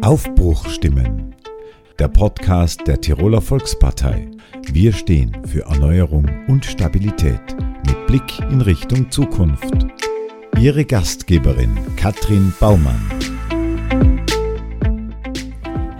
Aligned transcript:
Aufbruchstimmen. 0.00 1.34
Der 1.98 2.08
Podcast 2.08 2.86
der 2.86 2.98
Tiroler 3.00 3.42
Volkspartei. 3.42 4.30
Wir 4.72 4.94
stehen 4.94 5.36
für 5.46 5.66
Erneuerung 5.66 6.26
und 6.48 6.64
Stabilität 6.64 7.42
mit 7.86 8.06
Blick 8.06 8.38
in 8.50 8.62
Richtung 8.62 9.10
Zukunft. 9.10 9.74
Ihre 10.58 10.86
Gastgeberin 10.86 11.76
Katrin 11.96 12.54
Baumann. 12.58 13.19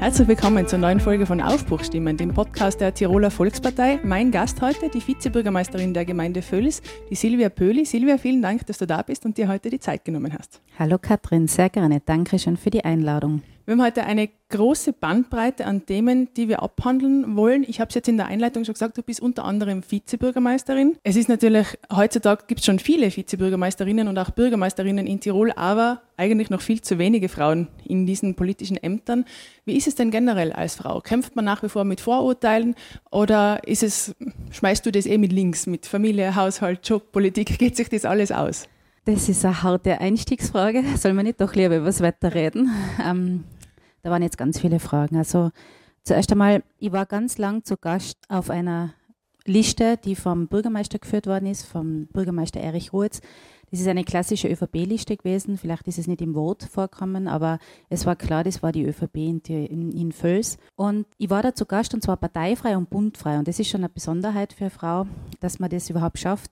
Herzlich 0.00 0.28
willkommen 0.28 0.66
zur 0.66 0.78
neuen 0.78 0.98
Folge 0.98 1.26
von 1.26 1.42
Aufbruchstimmen, 1.42 2.16
dem 2.16 2.32
Podcast 2.32 2.80
der 2.80 2.94
Tiroler 2.94 3.30
Volkspartei. 3.30 4.00
Mein 4.02 4.30
Gast 4.30 4.62
heute, 4.62 4.88
die 4.88 5.06
Vizebürgermeisterin 5.06 5.92
der 5.92 6.06
Gemeinde 6.06 6.40
Völs, 6.40 6.80
die 7.10 7.14
Silvia 7.14 7.50
Pöli. 7.50 7.84
Silvia, 7.84 8.16
vielen 8.16 8.40
Dank, 8.40 8.64
dass 8.64 8.78
du 8.78 8.86
da 8.86 9.02
bist 9.02 9.26
und 9.26 9.36
dir 9.36 9.46
heute 9.46 9.68
die 9.68 9.78
Zeit 9.78 10.06
genommen 10.06 10.32
hast. 10.32 10.62
Hallo 10.78 10.96
Katrin, 10.96 11.48
sehr 11.48 11.68
gerne. 11.68 12.00
Dankeschön 12.00 12.56
für 12.56 12.70
die 12.70 12.82
Einladung. 12.82 13.42
Wir 13.70 13.76
haben 13.76 13.84
heute 13.84 14.02
eine 14.02 14.28
große 14.48 14.92
Bandbreite 14.92 15.64
an 15.64 15.86
Themen, 15.86 16.26
die 16.36 16.48
wir 16.48 16.60
abhandeln 16.60 17.36
wollen. 17.36 17.64
Ich 17.68 17.78
habe 17.78 17.88
es 17.90 17.94
jetzt 17.94 18.08
in 18.08 18.16
der 18.16 18.26
Einleitung 18.26 18.64
schon 18.64 18.74
gesagt, 18.74 18.98
du 18.98 19.02
bist 19.04 19.20
unter 19.20 19.44
anderem 19.44 19.84
Vizebürgermeisterin. 19.88 20.96
Es 21.04 21.14
ist 21.14 21.28
natürlich, 21.28 21.78
heutzutage 21.94 22.46
gibt 22.48 22.58
es 22.58 22.66
schon 22.66 22.80
viele 22.80 23.16
Vizebürgermeisterinnen 23.16 24.08
und 24.08 24.18
auch 24.18 24.30
Bürgermeisterinnen 24.30 25.06
in 25.06 25.20
Tirol, 25.20 25.52
aber 25.52 26.02
eigentlich 26.16 26.50
noch 26.50 26.62
viel 26.62 26.80
zu 26.80 26.98
wenige 26.98 27.28
Frauen 27.28 27.68
in 27.84 28.06
diesen 28.06 28.34
politischen 28.34 28.76
Ämtern. 28.76 29.24
Wie 29.64 29.76
ist 29.76 29.86
es 29.86 29.94
denn 29.94 30.10
generell 30.10 30.52
als 30.52 30.74
Frau? 30.74 31.00
Kämpft 31.00 31.36
man 31.36 31.44
nach 31.44 31.62
wie 31.62 31.68
vor 31.68 31.84
mit 31.84 32.00
Vorurteilen 32.00 32.74
oder 33.12 33.60
ist 33.68 33.84
es, 33.84 34.16
schmeißt 34.50 34.84
du 34.84 34.90
das 34.90 35.06
eh 35.06 35.16
mit 35.16 35.32
links, 35.32 35.68
mit 35.68 35.86
Familie, 35.86 36.34
Haushalt, 36.34 36.80
Job, 36.88 37.12
Politik? 37.12 37.56
Geht 37.60 37.76
sich 37.76 37.88
das 37.88 38.04
alles 38.04 38.32
aus? 38.32 38.66
Das 39.04 39.28
ist 39.28 39.44
eine 39.44 39.62
harte 39.62 40.00
Einstiegsfrage. 40.00 40.82
Soll 40.96 41.12
man 41.12 41.24
nicht 41.24 41.40
doch 41.40 41.54
lieber 41.54 41.76
über 41.76 41.86
das 41.86 42.00
Wetter 42.00 42.34
reden? 42.34 42.70
Ähm, 43.00 43.44
da 44.02 44.10
waren 44.10 44.22
jetzt 44.22 44.38
ganz 44.38 44.60
viele 44.60 44.80
Fragen. 44.80 45.16
Also 45.16 45.50
zuerst 46.02 46.32
einmal, 46.32 46.62
ich 46.78 46.92
war 46.92 47.06
ganz 47.06 47.38
lang 47.38 47.64
zu 47.64 47.76
Gast 47.76 48.18
auf 48.28 48.50
einer 48.50 48.94
Liste, 49.46 49.96
die 49.96 50.16
vom 50.16 50.48
Bürgermeister 50.48 50.98
geführt 50.98 51.26
worden 51.26 51.46
ist, 51.46 51.64
vom 51.64 52.06
Bürgermeister 52.06 52.60
Erich 52.60 52.92
Ruetz. 52.92 53.20
Das 53.70 53.80
ist 53.80 53.86
eine 53.86 54.02
klassische 54.02 54.48
ÖVP-Liste 54.48 55.16
gewesen. 55.16 55.56
Vielleicht 55.56 55.86
ist 55.86 55.98
es 55.98 56.08
nicht 56.08 56.20
im 56.20 56.34
Wort 56.34 56.64
vorkommen, 56.64 57.28
aber 57.28 57.60
es 57.88 58.04
war 58.04 58.16
klar, 58.16 58.42
das 58.42 58.62
war 58.62 58.72
die 58.72 58.84
ÖVP 58.84 59.16
in, 59.16 59.40
in, 59.40 59.92
in 59.92 60.12
Völs. 60.12 60.58
Und 60.74 61.06
ich 61.18 61.30
war 61.30 61.42
da 61.42 61.54
zu 61.54 61.66
Gast 61.66 61.94
und 61.94 62.02
zwar 62.02 62.16
parteifrei 62.16 62.76
und 62.76 62.90
bundfrei. 62.90 63.38
Und 63.38 63.46
das 63.46 63.60
ist 63.60 63.68
schon 63.68 63.82
eine 63.82 63.88
Besonderheit 63.88 64.52
für 64.52 64.64
eine 64.64 64.70
Frau, 64.70 65.06
dass 65.38 65.60
man 65.60 65.70
das 65.70 65.88
überhaupt 65.88 66.18
schafft. 66.18 66.50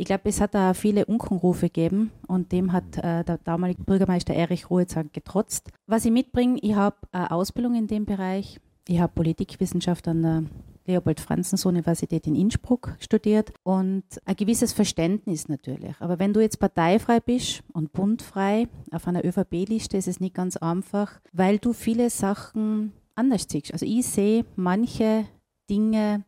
Ich 0.00 0.06
glaube, 0.06 0.30
es 0.30 0.40
hat 0.40 0.54
da 0.54 0.72
viele 0.72 1.04
Unkenrufe 1.04 1.66
gegeben 1.66 2.10
und 2.26 2.52
dem 2.52 2.72
hat 2.72 2.96
äh, 2.96 3.22
der 3.22 3.36
damalige 3.44 3.82
Bürgermeister 3.82 4.32
Erich 4.32 4.70
Ruhezang 4.70 5.10
getrotzt. 5.12 5.68
Was 5.86 6.06
ich 6.06 6.10
mitbringe, 6.10 6.58
ich 6.62 6.74
habe 6.74 6.96
eine 7.12 7.30
Ausbildung 7.30 7.74
in 7.74 7.86
dem 7.86 8.06
Bereich. 8.06 8.60
Ich 8.88 8.98
habe 8.98 9.12
Politikwissenschaft 9.14 10.08
an 10.08 10.22
der 10.22 10.44
Leopold-Franzens-Universität 10.86 12.26
in 12.26 12.34
Innsbruck 12.34 12.96
studiert 12.98 13.52
und 13.62 14.04
ein 14.24 14.36
gewisses 14.36 14.72
Verständnis 14.72 15.50
natürlich. 15.50 15.94
Aber 15.98 16.18
wenn 16.18 16.32
du 16.32 16.40
jetzt 16.40 16.58
parteifrei 16.58 17.20
bist 17.20 17.62
und 17.74 17.92
bundfrei 17.92 18.68
auf 18.92 19.06
einer 19.06 19.22
ÖVP-Liste, 19.22 19.98
ist 19.98 20.08
es 20.08 20.18
nicht 20.18 20.34
ganz 20.34 20.56
einfach, 20.56 21.20
weil 21.34 21.58
du 21.58 21.74
viele 21.74 22.08
Sachen 22.08 22.94
anders 23.16 23.44
siehst. 23.50 23.74
Also 23.74 23.84
ich 23.84 24.06
sehe 24.06 24.46
manche 24.56 25.26
Dinge 25.68 26.24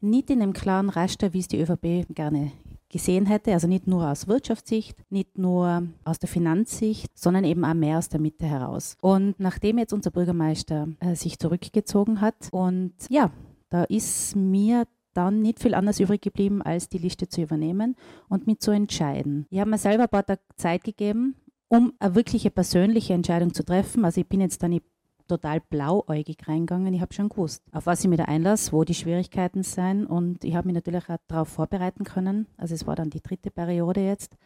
nicht 0.00 0.30
in 0.30 0.40
einem 0.40 0.52
klaren 0.52 0.88
Raster, 0.88 1.32
wie 1.32 1.40
es 1.40 1.48
die 1.48 1.60
ÖVP 1.60 2.06
gerne 2.14 2.52
gesehen 2.88 3.26
hätte, 3.26 3.52
also 3.52 3.66
nicht 3.66 3.86
nur 3.86 4.10
aus 4.10 4.28
Wirtschaftssicht, 4.28 4.98
nicht 5.10 5.38
nur 5.38 5.84
aus 6.04 6.18
der 6.18 6.28
Finanzsicht, 6.28 7.10
sondern 7.18 7.44
eben 7.44 7.64
auch 7.64 7.74
mehr 7.74 7.98
aus 7.98 8.08
der 8.08 8.20
Mitte 8.20 8.46
heraus. 8.46 8.96
Und 9.00 9.34
nachdem 9.38 9.78
jetzt 9.78 9.92
unser 9.92 10.10
Bürgermeister 10.10 10.88
äh, 11.00 11.14
sich 11.14 11.38
zurückgezogen 11.38 12.20
hat 12.20 12.48
und 12.50 12.94
ja, 13.08 13.30
da 13.70 13.84
ist 13.84 14.34
mir 14.34 14.86
dann 15.14 15.42
nicht 15.42 15.60
viel 15.60 15.74
anders 15.74 16.00
übrig 16.00 16.22
geblieben, 16.22 16.62
als 16.62 16.88
die 16.88 16.98
Liste 16.98 17.28
zu 17.28 17.42
übernehmen 17.42 17.96
und 18.28 18.46
mich 18.46 18.60
zu 18.60 18.70
entscheiden. 18.70 19.46
Ich 19.50 19.58
habe 19.58 19.70
mir 19.70 19.78
selber 19.78 20.04
ein 20.04 20.08
paar 20.08 20.24
Tage 20.24 20.40
Zeit 20.56 20.84
gegeben, 20.84 21.34
um 21.68 21.92
eine 21.98 22.14
wirkliche 22.14 22.50
persönliche 22.50 23.14
Entscheidung 23.14 23.52
zu 23.52 23.64
treffen. 23.64 24.04
Also 24.04 24.20
ich 24.20 24.28
bin 24.28 24.40
jetzt 24.40 24.62
da 24.62 24.68
nicht 24.68 24.84
total 25.28 25.60
blauäugig 25.60 26.48
reingegangen. 26.48 26.92
Ich 26.94 27.00
habe 27.00 27.14
schon 27.14 27.28
gewusst, 27.28 27.62
auf 27.72 27.86
was 27.86 28.02
ich 28.02 28.08
mir 28.08 28.16
da 28.16 28.24
einlasse, 28.24 28.72
wo 28.72 28.84
die 28.84 28.94
Schwierigkeiten 28.94 29.62
sein 29.62 30.06
und 30.06 30.44
ich 30.44 30.56
habe 30.56 30.66
mich 30.66 30.74
natürlich 30.74 31.08
auch 31.08 31.16
darauf 31.28 31.48
vorbereiten 31.48 32.04
können. 32.04 32.46
Also 32.56 32.74
es 32.74 32.86
war 32.86 32.96
dann 32.96 33.10
die 33.10 33.22
dritte 33.22 33.50
Periode 33.50 34.00
jetzt. 34.00 34.36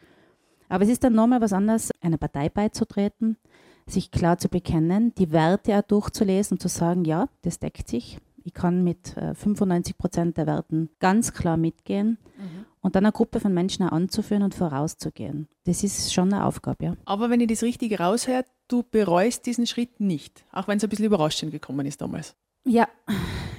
Aber 0.68 0.84
es 0.84 0.90
ist 0.90 1.04
dann 1.04 1.14
nochmal 1.14 1.40
was 1.40 1.52
anderes, 1.52 1.90
einer 2.00 2.16
Partei 2.18 2.48
beizutreten, 2.48 3.36
sich 3.86 4.10
klar 4.10 4.38
zu 4.38 4.48
bekennen, 4.48 5.14
die 5.16 5.32
Werte 5.32 5.78
auch 5.78 5.82
durchzulesen 5.82 6.56
und 6.56 6.60
zu 6.60 6.68
sagen, 6.68 7.04
ja, 7.04 7.28
das 7.42 7.58
deckt 7.58 7.88
sich. 7.88 8.18
Ich 8.44 8.54
kann 8.54 8.82
mit 8.84 9.14
95 9.34 9.94
äh, 9.94 9.98
Prozent 9.98 10.36
der 10.36 10.46
Werten 10.46 10.90
ganz 10.98 11.32
klar 11.32 11.56
mitgehen. 11.56 12.18
Mhm 12.36 12.66
und 12.82 12.96
dann 12.96 13.06
eine 13.06 13.12
Gruppe 13.12 13.40
von 13.40 13.54
Menschen 13.54 13.84
anzuführen 13.84 14.42
und 14.42 14.54
vorauszugehen. 14.54 15.48
Das 15.64 15.82
ist 15.84 16.12
schon 16.12 16.32
eine 16.32 16.44
Aufgabe, 16.44 16.84
ja. 16.84 16.96
Aber 17.04 17.30
wenn 17.30 17.40
ich 17.40 17.46
das 17.46 17.62
richtig 17.62 17.98
raushöre, 17.98 18.44
du 18.68 18.82
bereust 18.82 19.46
diesen 19.46 19.66
Schritt 19.66 20.00
nicht, 20.00 20.44
auch 20.52 20.68
wenn 20.68 20.76
es 20.76 20.84
ein 20.84 20.90
bisschen 20.90 21.06
überraschend 21.06 21.52
gekommen 21.52 21.86
ist 21.86 22.00
damals. 22.00 22.36
Ja, 22.64 22.88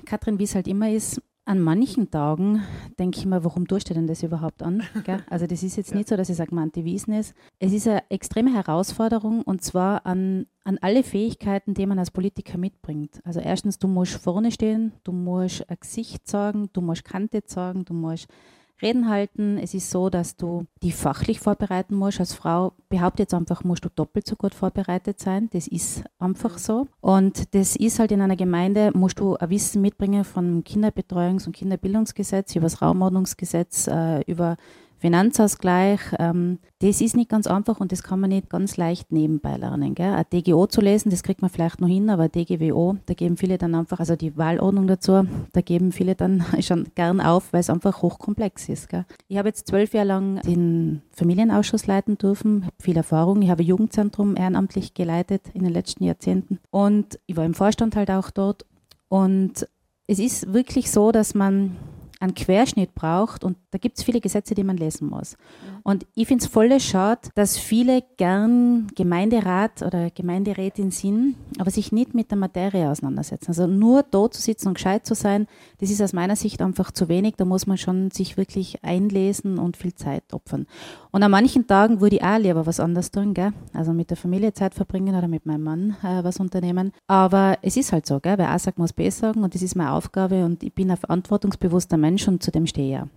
Katrin, 0.05 0.39
wie 0.39 0.43
es 0.43 0.55
halt 0.55 0.67
immer 0.67 0.91
ist, 0.91 1.21
an 1.45 1.59
manchen 1.59 2.09
Tagen 2.09 2.63
denke 2.97 3.19
ich 3.19 3.25
mir, 3.25 3.43
warum 3.43 3.67
tust 3.67 3.89
du 3.89 3.93
denn 3.93 4.07
das 4.07 4.23
überhaupt 4.23 4.63
an? 4.63 4.83
Gell? 5.03 5.23
Also 5.29 5.45
das 5.45 5.63
ist 5.63 5.75
jetzt 5.75 5.91
ja. 5.91 5.97
nicht 5.97 6.07
so, 6.07 6.15
dass 6.15 6.29
ich 6.29 6.37
sage, 6.37 6.55
man 6.55 6.65
antiwiesen 6.65 7.13
ist. 7.13 7.33
Es 7.59 7.73
ist 7.73 7.87
eine 7.87 8.09
extreme 8.09 8.53
Herausforderung 8.53 9.41
und 9.41 9.61
zwar 9.61 10.05
an, 10.05 10.45
an 10.63 10.77
alle 10.81 11.03
Fähigkeiten, 11.03 11.73
die 11.73 11.85
man 11.85 11.99
als 11.99 12.11
Politiker 12.11 12.57
mitbringt. 12.57 13.19
Also 13.25 13.39
erstens, 13.39 13.77
du 13.77 13.87
musst 13.87 14.15
vorne 14.15 14.51
stehen, 14.51 14.93
du 15.03 15.11
musst 15.11 15.69
ein 15.69 15.77
Gesicht 15.79 16.27
sagen, 16.27 16.69
du 16.71 16.81
musst 16.81 17.03
Kante 17.03 17.41
sagen, 17.45 17.83
du 17.83 17.93
musst 17.93 18.27
Reden 18.83 19.09
halten. 19.09 19.57
Es 19.57 19.73
ist 19.73 19.89
so, 19.89 20.09
dass 20.09 20.35
du 20.35 20.65
die 20.83 20.91
fachlich 20.91 21.39
vorbereiten 21.39 21.95
musst. 21.95 22.19
Als 22.19 22.33
Frau 22.33 22.73
behaupte 22.89 23.23
jetzt 23.23 23.33
einfach, 23.33 23.63
musst 23.63 23.85
du 23.85 23.89
doppelt 23.89 24.27
so 24.27 24.35
gut 24.35 24.53
vorbereitet 24.53 25.19
sein. 25.19 25.49
Das 25.53 25.67
ist 25.67 26.03
einfach 26.19 26.57
so. 26.57 26.87
Und 27.01 27.55
das 27.55 27.75
ist 27.75 27.99
halt 27.99 28.11
in 28.11 28.21
einer 28.21 28.35
Gemeinde, 28.35 28.91
musst 28.93 29.19
du 29.19 29.35
ein 29.35 29.49
Wissen 29.49 29.81
mitbringen 29.81 30.23
vom 30.23 30.61
Kinderbetreuungs- 30.61 31.47
und 31.47 31.55
Kinderbildungsgesetz, 31.55 32.55
über 32.55 32.65
das 32.65 32.81
Raumordnungsgesetz, 32.81 33.87
äh, 33.87 34.21
über 34.29 34.57
Finanzausgleich, 35.03 35.99
ähm, 36.17 36.59
das 36.79 37.01
ist 37.01 37.17
nicht 37.17 37.29
ganz 37.29 37.45
einfach 37.45 37.81
und 37.81 37.91
das 37.91 38.03
kann 38.03 38.21
man 38.21 38.29
nicht 38.29 38.49
ganz 38.49 38.77
leicht 38.77 39.11
nebenbei 39.11 39.57
lernen. 39.57 39.95
Gell? 39.95 40.13
Ein 40.13 40.23
DGO 40.31 40.65
zu 40.65 40.79
lesen, 40.79 41.09
das 41.09 41.23
kriegt 41.23 41.41
man 41.41 41.51
vielleicht 41.51 41.81
noch 41.81 41.89
hin, 41.89 42.09
aber 42.09 42.29
DGWO, 42.29 42.95
da 43.05 43.13
geben 43.13 43.35
viele 43.35 43.57
dann 43.57 43.75
einfach, 43.75 43.99
also 43.99 44.15
die 44.15 44.37
Wahlordnung 44.37 44.87
dazu, 44.87 45.27
da 45.51 45.59
geben 45.59 45.91
viele 45.91 46.15
dann 46.15 46.45
schon 46.61 46.87
gern 46.95 47.19
auf, 47.19 47.51
weil 47.51 47.59
es 47.59 47.69
einfach 47.69 48.01
hochkomplex 48.01 48.69
ist. 48.69 48.87
Gell? 48.87 49.03
Ich 49.27 49.37
habe 49.37 49.49
jetzt 49.49 49.67
zwölf 49.67 49.93
Jahre 49.93 50.07
lang 50.07 50.41
den 50.43 51.01
Familienausschuss 51.11 51.85
leiten 51.85 52.17
dürfen, 52.17 52.69
viel 52.79 52.95
Erfahrung. 52.95 53.41
Ich 53.41 53.49
habe 53.49 53.61
ein 53.61 53.67
Jugendzentrum 53.67 54.37
ehrenamtlich 54.37 54.93
geleitet 54.93 55.49
in 55.53 55.63
den 55.63 55.73
letzten 55.73 56.05
Jahrzehnten 56.05 56.59
und 56.71 57.19
ich 57.25 57.35
war 57.35 57.43
im 57.43 57.55
Vorstand 57.55 57.97
halt 57.97 58.09
auch 58.09 58.31
dort. 58.31 58.65
Und 59.09 59.67
es 60.07 60.19
ist 60.19 60.53
wirklich 60.53 60.91
so, 60.91 61.11
dass 61.11 61.35
man 61.35 61.75
einen 62.23 62.35
Querschnitt 62.35 62.95
braucht 62.95 63.43
und 63.43 63.57
da 63.71 63.77
gibt 63.77 63.97
es 63.97 64.03
viele 64.03 64.21
Gesetze, 64.21 64.55
die 64.55 64.63
man 64.63 64.77
lesen 64.77 65.09
muss. 65.09 65.33
Ja. 65.33 65.79
Und 65.83 66.05
ich 66.15 66.27
finde 66.27 66.45
es 66.45 66.49
voll 66.49 66.79
schade, 66.79 67.29
dass 67.35 67.57
viele 67.57 68.01
gern 68.17 68.87
Gemeinderat 68.95 69.81
oder 69.81 70.09
Gemeinderätin 70.09 70.91
sind, 70.91 71.35
aber 71.59 71.69
sich 71.69 71.91
nicht 71.91 72.13
mit 72.13 72.31
der 72.31 72.37
Materie 72.37 72.89
auseinandersetzen. 72.89 73.49
Also 73.49 73.67
nur 73.67 74.03
dort 74.03 74.33
zu 74.33 74.41
sitzen 74.41 74.69
und 74.69 74.75
gescheit 74.75 75.05
zu 75.05 75.15
sein, 75.15 75.47
das 75.79 75.89
ist 75.89 76.01
aus 76.01 76.13
meiner 76.13 76.37
Sicht 76.37 76.61
einfach 76.61 76.91
zu 76.91 77.09
wenig. 77.09 77.35
Da 77.35 77.43
muss 77.43 77.67
man 77.67 77.77
schon 77.77 78.09
sich 78.11 78.37
wirklich 78.37 78.83
einlesen 78.83 79.59
und 79.59 79.75
viel 79.75 79.93
Zeit 79.93 80.23
opfern. 80.31 80.65
Und 81.11 81.23
an 81.23 81.31
manchen 81.31 81.67
Tagen 81.67 81.99
würde 81.99 82.15
ich 82.15 82.23
auch 82.23 82.37
lieber 82.37 82.65
was 82.65 82.79
anderes 82.79 83.11
tun, 83.11 83.33
gell? 83.33 83.51
also 83.73 83.91
mit 83.91 84.09
der 84.09 84.17
Familie 84.17 84.53
Zeit 84.53 84.73
verbringen 84.73 85.15
oder 85.15 85.27
mit 85.27 85.45
meinem 85.45 85.63
Mann 85.63 85.97
äh, 86.03 86.23
was 86.23 86.39
unternehmen. 86.39 86.93
Aber 87.07 87.57
es 87.61 87.75
ist 87.75 87.91
halt 87.91 88.05
so, 88.05 88.19
gell? 88.19 88.37
wer 88.37 88.49
A 88.49 88.57
sagt, 88.57 88.79
muss 88.79 88.93
B 88.93 89.09
sagen 89.09 89.43
und 89.43 89.53
das 89.53 89.61
ist 89.61 89.75
meine 89.75 89.91
Aufgabe 89.91 90.45
und 90.45 90.63
ich 90.63 90.73
bin 90.73 90.89
ein 90.89 90.97
verantwortungsbewusster 90.97 91.97
Mensch 91.97 92.12
und 92.27 92.43
zu 92.43 92.51
dem 92.51 92.67
stehe. 92.67 93.09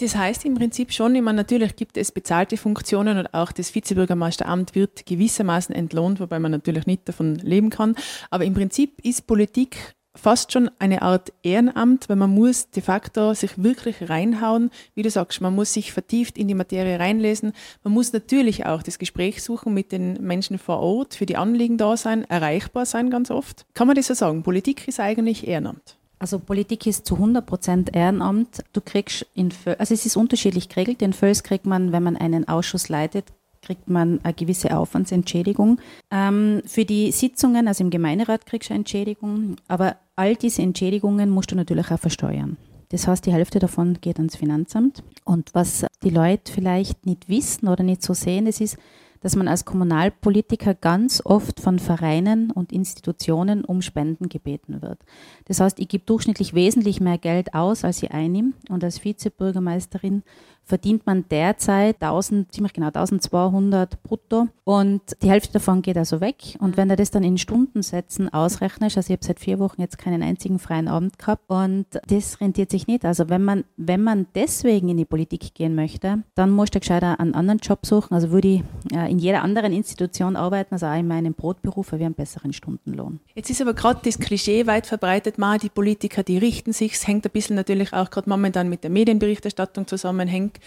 Das 0.00 0.14
heißt 0.14 0.44
im 0.44 0.54
Prinzip 0.54 0.92
schon, 0.92 1.16
ich 1.16 1.22
natürlich 1.22 1.74
gibt 1.74 1.96
es 1.96 2.12
bezahlte 2.12 2.56
Funktionen 2.56 3.18
und 3.18 3.34
auch 3.34 3.50
das 3.50 3.74
Vizebürgermeisteramt 3.74 4.76
wird 4.76 5.06
gewissermaßen 5.06 5.74
entlohnt, 5.74 6.20
wobei 6.20 6.38
man 6.38 6.52
natürlich 6.52 6.86
nicht 6.86 7.08
davon 7.08 7.34
leben 7.36 7.68
kann. 7.68 7.96
Aber 8.30 8.44
im 8.44 8.54
Prinzip 8.54 9.00
ist 9.04 9.26
Politik 9.26 9.96
fast 10.14 10.52
schon 10.52 10.70
eine 10.78 11.02
Art 11.02 11.32
Ehrenamt, 11.42 12.08
weil 12.08 12.16
man 12.16 12.30
muss 12.30 12.70
de 12.70 12.82
facto 12.82 13.34
sich 13.34 13.62
wirklich 13.62 14.08
reinhauen. 14.08 14.70
Wie 14.94 15.02
du 15.02 15.10
sagst, 15.10 15.40
man 15.40 15.54
muss 15.54 15.72
sich 15.72 15.92
vertieft 15.92 16.38
in 16.38 16.46
die 16.46 16.54
Materie 16.54 16.98
reinlesen. 16.98 17.52
Man 17.82 17.92
muss 17.92 18.12
natürlich 18.12 18.66
auch 18.66 18.82
das 18.82 18.98
Gespräch 18.98 19.42
suchen 19.42 19.74
mit 19.74 19.92
den 19.92 20.14
Menschen 20.24 20.58
vor 20.58 20.78
Ort, 20.78 21.14
für 21.14 21.26
die 21.26 21.36
Anliegen 21.36 21.76
da 21.76 21.96
sein, 21.96 22.24
erreichbar 22.24 22.86
sein 22.86 23.10
ganz 23.10 23.30
oft. 23.30 23.66
Kann 23.74 23.86
man 23.86 23.96
das 23.96 24.06
so 24.06 24.14
sagen? 24.14 24.42
Politik 24.42 24.86
ist 24.86 25.00
eigentlich 25.00 25.46
Ehrenamt. 25.46 25.98
Also 26.18 26.38
Politik 26.38 26.86
ist 26.86 27.06
zu 27.06 27.16
100% 27.16 27.94
Ehrenamt. 27.94 28.64
Du 28.72 28.80
kriegst 28.80 29.26
in 29.34 29.50
Föl 29.50 29.76
also 29.76 29.94
es 29.94 30.04
ist 30.04 30.16
unterschiedlich 30.16 30.68
geregelt. 30.68 31.02
In 31.02 31.12
Völs 31.12 31.42
kriegt 31.42 31.66
man, 31.66 31.92
wenn 31.92 32.02
man 32.02 32.16
einen 32.16 32.48
Ausschuss 32.48 32.88
leitet, 32.88 33.26
kriegt 33.62 33.88
man 33.88 34.20
eine 34.22 34.34
gewisse 34.34 34.76
Aufwandsentschädigung. 34.76 35.80
Ähm, 36.10 36.62
für 36.64 36.84
die 36.84 37.12
Sitzungen, 37.12 37.68
also 37.68 37.84
im 37.84 37.90
Gemeinderat 37.90 38.46
kriegst 38.46 38.70
du 38.70 38.74
eine 38.74 38.80
Entschädigung, 38.80 39.56
aber 39.68 39.96
all 40.16 40.36
diese 40.36 40.62
Entschädigungen 40.62 41.30
musst 41.30 41.52
du 41.52 41.56
natürlich 41.56 41.90
auch 41.90 41.98
versteuern. 41.98 42.56
Das 42.90 43.06
heißt, 43.06 43.26
die 43.26 43.32
Hälfte 43.32 43.58
davon 43.58 43.98
geht 44.00 44.16
ans 44.16 44.36
Finanzamt. 44.36 45.02
Und 45.24 45.50
was 45.54 45.84
die 46.02 46.10
Leute 46.10 46.50
vielleicht 46.50 47.04
nicht 47.04 47.28
wissen 47.28 47.68
oder 47.68 47.84
nicht 47.84 48.02
so 48.02 48.14
sehen, 48.14 48.46
das 48.46 48.60
ist, 48.60 48.78
dass 49.20 49.36
man 49.36 49.48
als 49.48 49.64
Kommunalpolitiker 49.64 50.74
ganz 50.74 51.22
oft 51.24 51.60
von 51.60 51.78
Vereinen 51.78 52.50
und 52.50 52.72
Institutionen 52.72 53.64
um 53.64 53.82
Spenden 53.82 54.28
gebeten 54.28 54.82
wird. 54.82 54.98
Das 55.46 55.60
heißt, 55.60 55.78
ich 55.80 55.88
gebe 55.88 56.04
durchschnittlich 56.04 56.54
wesentlich 56.54 57.00
mehr 57.00 57.18
Geld 57.18 57.54
aus, 57.54 57.84
als 57.84 58.02
ich 58.02 58.12
einnehme. 58.12 58.52
Und 58.68 58.84
als 58.84 59.04
Vizebürgermeisterin 59.04 60.22
verdient 60.68 61.06
man 61.06 61.24
derzeit 61.30 61.96
1000, 62.02 62.52
ziemlich 62.52 62.74
genau 62.74 62.88
1200 62.88 64.02
brutto 64.02 64.48
und 64.64 65.00
die 65.22 65.30
Hälfte 65.30 65.54
davon 65.54 65.80
geht 65.80 65.96
also 65.96 66.20
weg. 66.20 66.56
Und 66.60 66.76
wenn 66.76 66.90
du 66.90 66.96
das 66.96 67.10
dann 67.10 67.24
in 67.24 67.38
Stundensätzen 67.38 68.32
ausrechnest, 68.32 68.98
also 68.98 69.08
ich 69.08 69.16
habe 69.16 69.24
seit 69.24 69.40
vier 69.40 69.58
Wochen 69.58 69.80
jetzt 69.80 69.96
keinen 69.96 70.22
einzigen 70.22 70.58
freien 70.58 70.88
Abend 70.88 71.18
gehabt 71.18 71.44
und 71.48 71.86
das 72.08 72.40
rentiert 72.40 72.70
sich 72.70 72.86
nicht. 72.86 73.06
Also 73.06 73.30
wenn 73.30 73.42
man, 73.42 73.64
wenn 73.78 74.02
man 74.02 74.26
deswegen 74.34 74.90
in 74.90 74.98
die 74.98 75.06
Politik 75.06 75.54
gehen 75.54 75.74
möchte, 75.74 76.22
dann 76.34 76.50
muss 76.50 76.70
du 76.70 76.80
gescheiter 76.80 77.18
einen 77.18 77.34
anderen 77.34 77.60
Job 77.60 77.86
suchen. 77.86 78.14
Also 78.14 78.30
würde 78.30 78.48
ich 78.48 78.62
äh, 78.92 79.10
in 79.10 79.18
jeder 79.18 79.42
anderen 79.42 79.72
Institution 79.72 80.36
arbeiten, 80.36 80.74
also 80.74 80.84
auch 80.84 80.98
in 80.98 81.08
meinem 81.08 81.32
Brotberuf, 81.32 81.92
weil 81.92 82.00
wir 82.00 82.06
einen 82.06 82.14
besseren 82.14 82.52
Stundenlohn. 82.52 83.20
Jetzt 83.34 83.48
ist 83.48 83.62
aber 83.62 83.72
gerade 83.72 84.00
das 84.04 84.18
Klischee 84.18 84.66
weit 84.66 84.86
verbreitet, 84.86 85.38
mal 85.38 85.58
die 85.58 85.70
Politiker, 85.70 86.22
die 86.22 86.36
richten 86.36 86.74
sich, 86.74 86.92
es 86.92 87.06
hängt 87.06 87.24
ein 87.24 87.32
bisschen 87.32 87.56
natürlich 87.56 87.94
auch 87.94 88.10
gerade 88.10 88.28
momentan 88.28 88.68
mit 88.68 88.84
der 88.84 88.90
Medienberichterstattung 88.90 89.86
zusammen, 89.86 90.28
hängt 90.28 90.57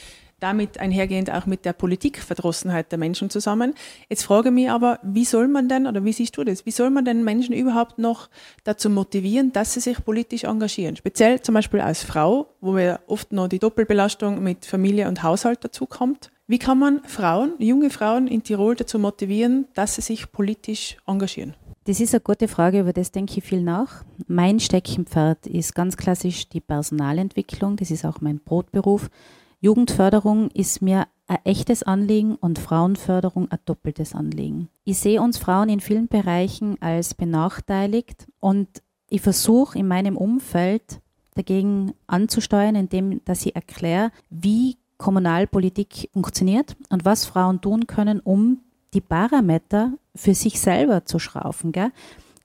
damit 0.42 0.80
einhergehend 0.80 1.32
auch 1.32 1.46
mit 1.46 1.66
der 1.66 1.74
Politikverdrossenheit 1.74 2.92
der 2.92 3.00
Menschen 3.00 3.30
zusammen. 3.30 3.74
Jetzt 4.10 4.24
frage 4.24 4.50
ich 4.50 4.56
mich 4.56 4.70
aber, 4.70 5.00
wie 5.04 5.24
soll 5.24 5.48
man 5.48 5.70
denn, 5.70 5.88
oder 5.88 6.04
wie 6.04 6.12
siehst 6.12 6.36
du 6.36 6.44
das, 6.44 6.66
wie 6.66 6.72
soll 6.72 6.90
man 6.90 7.06
denn 7.06 7.24
Menschen 7.24 7.54
überhaupt 7.54 8.00
noch 8.00 8.30
dazu 8.64 8.90
motivieren, 8.90 9.54
dass 9.54 9.74
sie 9.74 9.80
sich 9.80 10.04
politisch 10.04 10.44
engagieren? 10.44 10.96
Speziell 10.96 11.42
zum 11.42 11.56
Beispiel 11.56 11.80
als 11.80 12.04
Frau, 12.04 12.48
wo 12.60 12.78
ja 12.78 13.00
oft 13.08 13.32
noch 13.32 13.48
die 13.48 13.60
Doppelbelastung 13.60 14.44
mit 14.44 14.66
Familie 14.66 15.08
und 15.08 15.24
Haushalt 15.24 15.64
dazu 15.64 15.86
kommt. 15.86 16.32
Wie 16.48 16.60
kann 16.60 16.80
man 16.80 17.02
Frauen, 17.06 17.54
junge 17.60 17.92
Frauen 17.92 18.28
in 18.28 18.44
Tirol 18.44 18.76
dazu 18.76 19.00
motivieren, 19.00 19.68
dass 19.76 19.96
sie 19.96 20.02
sich 20.02 20.32
politisch 20.32 20.98
engagieren? 21.06 21.54
Das 21.86 22.00
ist 22.00 22.14
eine 22.14 22.22
gute 22.22 22.48
Frage, 22.48 22.82
über 22.82 22.94
das 22.94 23.12
denke 23.12 23.38
ich 23.38 23.44
viel 23.44 23.62
nach. 23.62 24.04
Mein 24.28 24.60
Steckenpferd 24.60 25.48
ist 25.48 25.74
ganz 25.74 25.98
klassisch 25.98 26.50
die 26.50 26.62
Personalentwicklung, 26.62 27.76
das 27.76 27.90
ist 27.90 28.06
auch 28.06 28.22
mein 28.22 28.40
Brotberuf. 28.40 29.10
Jugendförderung 29.64 30.50
ist 30.50 30.82
mir 30.82 31.08
ein 31.28 31.38
echtes 31.44 31.84
Anliegen 31.84 32.36
und 32.36 32.58
Frauenförderung 32.58 33.50
ein 33.52 33.60
doppeltes 33.66 34.16
Anliegen. 34.16 34.70
Ich 34.86 34.98
sehe 34.98 35.22
uns 35.22 35.38
Frauen 35.38 35.70
in 35.70 35.80
vielen 35.80 36.08
Bereichen 36.08 36.82
als 36.82 37.14
benachteiligt 37.14 38.28
und 38.40 38.68
ich 39.08 39.22
versuche 39.22 39.78
in 39.78 39.88
meinem 39.88 40.18
Umfeld 40.18 41.00
dagegen 41.36 41.94
anzusteuern, 42.08 42.76
indem 42.76 43.24
dass 43.24 43.46
ich 43.46 43.56
erkläre, 43.56 44.12
wie 44.32 44.78
Kommunalpolitik 44.98 46.10
funktioniert 46.12 46.76
und 46.90 47.06
was 47.06 47.26
Frauen 47.26 47.62
tun 47.62 47.86
können, 47.86 48.20
um 48.20 48.62
die 48.96 49.02
Parameter 49.02 49.94
für 50.16 50.34
sich 50.34 50.60
selber 50.60 51.06
zu 51.06 51.20
schrauben. 51.20 51.72
Gell? 51.72 51.92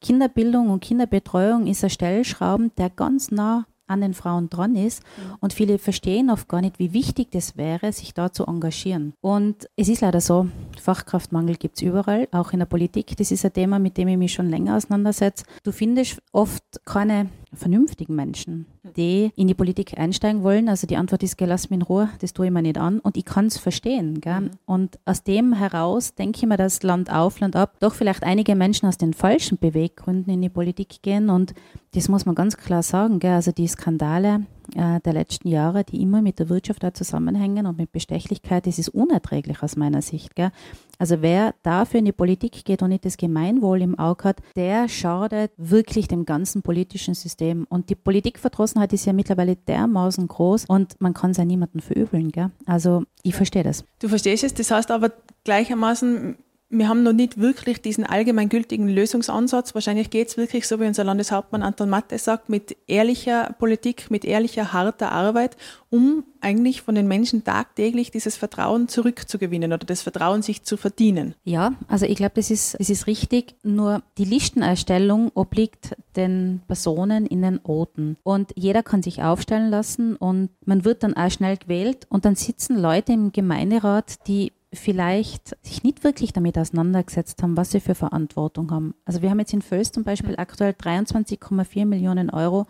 Kinderbildung 0.02 0.68
und 0.68 0.80
Kinderbetreuung 0.80 1.66
ist 1.66 1.82
ein 1.82 1.90
Stellschrauben, 1.90 2.72
der 2.76 2.90
ganz 2.90 3.30
nah 3.30 3.64
an 3.86 4.00
den 4.00 4.14
Frauen 4.14 4.50
dran 4.50 4.74
ist. 4.76 5.02
Mhm. 5.02 5.34
Und 5.40 5.52
viele 5.52 5.78
verstehen 5.78 6.30
oft 6.30 6.48
gar 6.48 6.60
nicht, 6.60 6.78
wie 6.78 6.92
wichtig 6.92 7.30
das 7.30 7.56
wäre, 7.56 7.92
sich 7.92 8.14
da 8.14 8.32
zu 8.32 8.46
engagieren. 8.46 9.14
Und 9.20 9.68
es 9.76 9.88
ist 9.88 10.00
leider 10.00 10.20
so, 10.20 10.48
Fachkraftmangel 10.80 11.56
gibt 11.56 11.76
es 11.76 11.82
überall, 11.82 12.28
auch 12.32 12.52
in 12.52 12.58
der 12.58 12.66
Politik. 12.66 13.16
Das 13.16 13.30
ist 13.30 13.44
ein 13.44 13.52
Thema, 13.52 13.78
mit 13.78 13.96
dem 13.96 14.08
ich 14.08 14.16
mich 14.16 14.32
schon 14.32 14.50
länger 14.50 14.76
auseinandersetze. 14.76 15.44
Du 15.62 15.72
findest 15.72 16.22
oft 16.32 16.64
keine 16.84 17.28
vernünftigen 17.56 18.14
Menschen, 18.14 18.66
die 18.96 19.30
in 19.36 19.48
die 19.48 19.54
Politik 19.54 19.98
einsteigen 19.98 20.42
wollen. 20.42 20.68
Also 20.68 20.86
die 20.86 20.96
Antwort 20.96 21.22
ist, 21.22 21.40
lass 21.40 21.70
mich 21.70 21.78
in 21.78 21.82
Ruhe, 21.82 22.08
das 22.20 22.32
tue 22.32 22.46
ich 22.46 22.52
mir 22.52 22.62
nicht 22.62 22.78
an. 22.78 23.00
Und 23.00 23.16
ich 23.16 23.24
kann 23.24 23.46
es 23.46 23.58
verstehen. 23.58 24.20
Gell? 24.20 24.42
Mhm. 24.42 24.50
Und 24.64 24.98
aus 25.04 25.22
dem 25.22 25.52
heraus 25.52 26.14
denke 26.14 26.38
ich 26.38 26.46
mir, 26.46 26.56
dass 26.56 26.82
Land 26.82 27.10
auf, 27.10 27.40
Land 27.40 27.56
ab 27.56 27.76
doch 27.80 27.94
vielleicht 27.94 28.22
einige 28.22 28.54
Menschen 28.54 28.86
aus 28.86 28.98
den 28.98 29.14
falschen 29.14 29.58
Beweggründen 29.58 30.32
in 30.32 30.42
die 30.42 30.48
Politik 30.48 31.02
gehen. 31.02 31.30
Und 31.30 31.54
das 31.94 32.08
muss 32.08 32.26
man 32.26 32.34
ganz 32.34 32.56
klar 32.56 32.82
sagen. 32.82 33.18
Gell? 33.18 33.32
Also 33.32 33.52
die 33.52 33.66
Skandale, 33.66 34.46
äh, 34.74 35.00
der 35.00 35.12
letzten 35.12 35.48
Jahre, 35.48 35.84
die 35.84 36.02
immer 36.02 36.22
mit 36.22 36.38
der 36.38 36.48
Wirtschaft 36.48 36.82
da 36.82 36.92
zusammenhängen 36.92 37.66
und 37.66 37.78
mit 37.78 37.92
Bestechlichkeit, 37.92 38.66
das 38.66 38.78
ist 38.78 38.88
unerträglich 38.88 39.62
aus 39.62 39.76
meiner 39.76 40.02
Sicht. 40.02 40.34
Gell? 40.34 40.50
Also 40.98 41.20
wer 41.20 41.54
dafür 41.62 41.98
in 41.98 42.06
die 42.06 42.12
Politik 42.12 42.64
geht 42.64 42.82
und 42.82 42.88
nicht 42.88 43.04
das 43.04 43.16
Gemeinwohl 43.16 43.82
im 43.82 43.98
Auge 43.98 44.24
hat, 44.24 44.38
der 44.56 44.88
schadet 44.88 45.52
wirklich 45.56 46.08
dem 46.08 46.24
ganzen 46.24 46.62
politischen 46.62 47.14
System. 47.14 47.66
Und 47.68 47.90
die 47.90 47.94
Politikverdrossenheit 47.94 48.92
ist 48.92 49.04
ja 49.04 49.12
mittlerweile 49.12 49.56
dermaßen 49.56 50.26
groß 50.26 50.64
und 50.66 51.00
man 51.00 51.14
kann 51.14 51.32
es 51.32 51.36
ja 51.36 51.44
niemandem 51.44 51.80
verübeln. 51.80 52.32
Gell? 52.32 52.50
Also 52.64 53.04
ich 53.22 53.34
verstehe 53.34 53.62
das. 53.62 53.84
Du 53.98 54.08
verstehst 54.08 54.44
es, 54.44 54.54
das 54.54 54.70
heißt 54.70 54.90
aber 54.90 55.12
gleichermaßen, 55.44 56.36
wir 56.78 56.88
haben 56.88 57.02
noch 57.02 57.12
nicht 57.12 57.38
wirklich 57.40 57.82
diesen 57.82 58.04
allgemeingültigen 58.04 58.88
Lösungsansatz. 58.88 59.74
Wahrscheinlich 59.74 60.10
geht 60.10 60.28
es 60.28 60.36
wirklich 60.36 60.66
so, 60.66 60.80
wie 60.80 60.86
unser 60.86 61.04
Landeshauptmann 61.04 61.62
Anton 61.62 61.88
Matte 61.88 62.18
sagt, 62.18 62.48
mit 62.48 62.76
ehrlicher 62.86 63.54
Politik, 63.58 64.10
mit 64.10 64.24
ehrlicher, 64.24 64.72
harter 64.72 65.12
Arbeit, 65.12 65.56
um 65.90 66.24
eigentlich 66.40 66.82
von 66.82 66.94
den 66.94 67.08
Menschen 67.08 67.44
tagtäglich 67.44 68.10
dieses 68.10 68.36
Vertrauen 68.36 68.88
zurückzugewinnen 68.88 69.72
oder 69.72 69.84
das 69.84 70.02
Vertrauen 70.02 70.42
sich 70.42 70.62
zu 70.62 70.76
verdienen. 70.76 71.34
Ja, 71.44 71.74
also 71.88 72.06
ich 72.06 72.16
glaube, 72.16 72.34
das 72.36 72.50
ist, 72.50 72.78
das 72.78 72.90
ist 72.90 73.06
richtig. 73.06 73.54
Nur 73.62 74.02
die 74.18 74.24
Listenerstellung 74.24 75.30
obliegt 75.34 75.96
den 76.14 76.62
Personen 76.66 77.26
in 77.26 77.42
den 77.42 77.60
Orten. 77.64 78.16
Und 78.22 78.52
jeder 78.54 78.82
kann 78.82 79.02
sich 79.02 79.22
aufstellen 79.22 79.70
lassen 79.70 80.16
und 80.16 80.50
man 80.64 80.84
wird 80.84 81.02
dann 81.02 81.16
auch 81.16 81.30
schnell 81.30 81.56
gewählt 81.56 82.06
und 82.08 82.24
dann 82.24 82.36
sitzen 82.36 82.80
Leute 82.80 83.12
im 83.12 83.32
Gemeinderat, 83.32 84.26
die 84.26 84.52
vielleicht 84.76 85.56
sich 85.64 85.82
nicht 85.82 86.04
wirklich 86.04 86.32
damit 86.32 86.58
auseinandergesetzt 86.58 87.42
haben, 87.42 87.56
was 87.56 87.70
sie 87.70 87.80
für 87.80 87.94
Verantwortung 87.94 88.70
haben. 88.70 88.94
Also 89.04 89.22
wir 89.22 89.30
haben 89.30 89.38
jetzt 89.38 89.52
in 89.52 89.62
Völs 89.62 89.92
zum 89.92 90.04
Beispiel 90.04 90.32
mhm. 90.32 90.38
aktuell 90.38 90.72
23,4 90.72 91.86
Millionen 91.86 92.30
Euro 92.30 92.66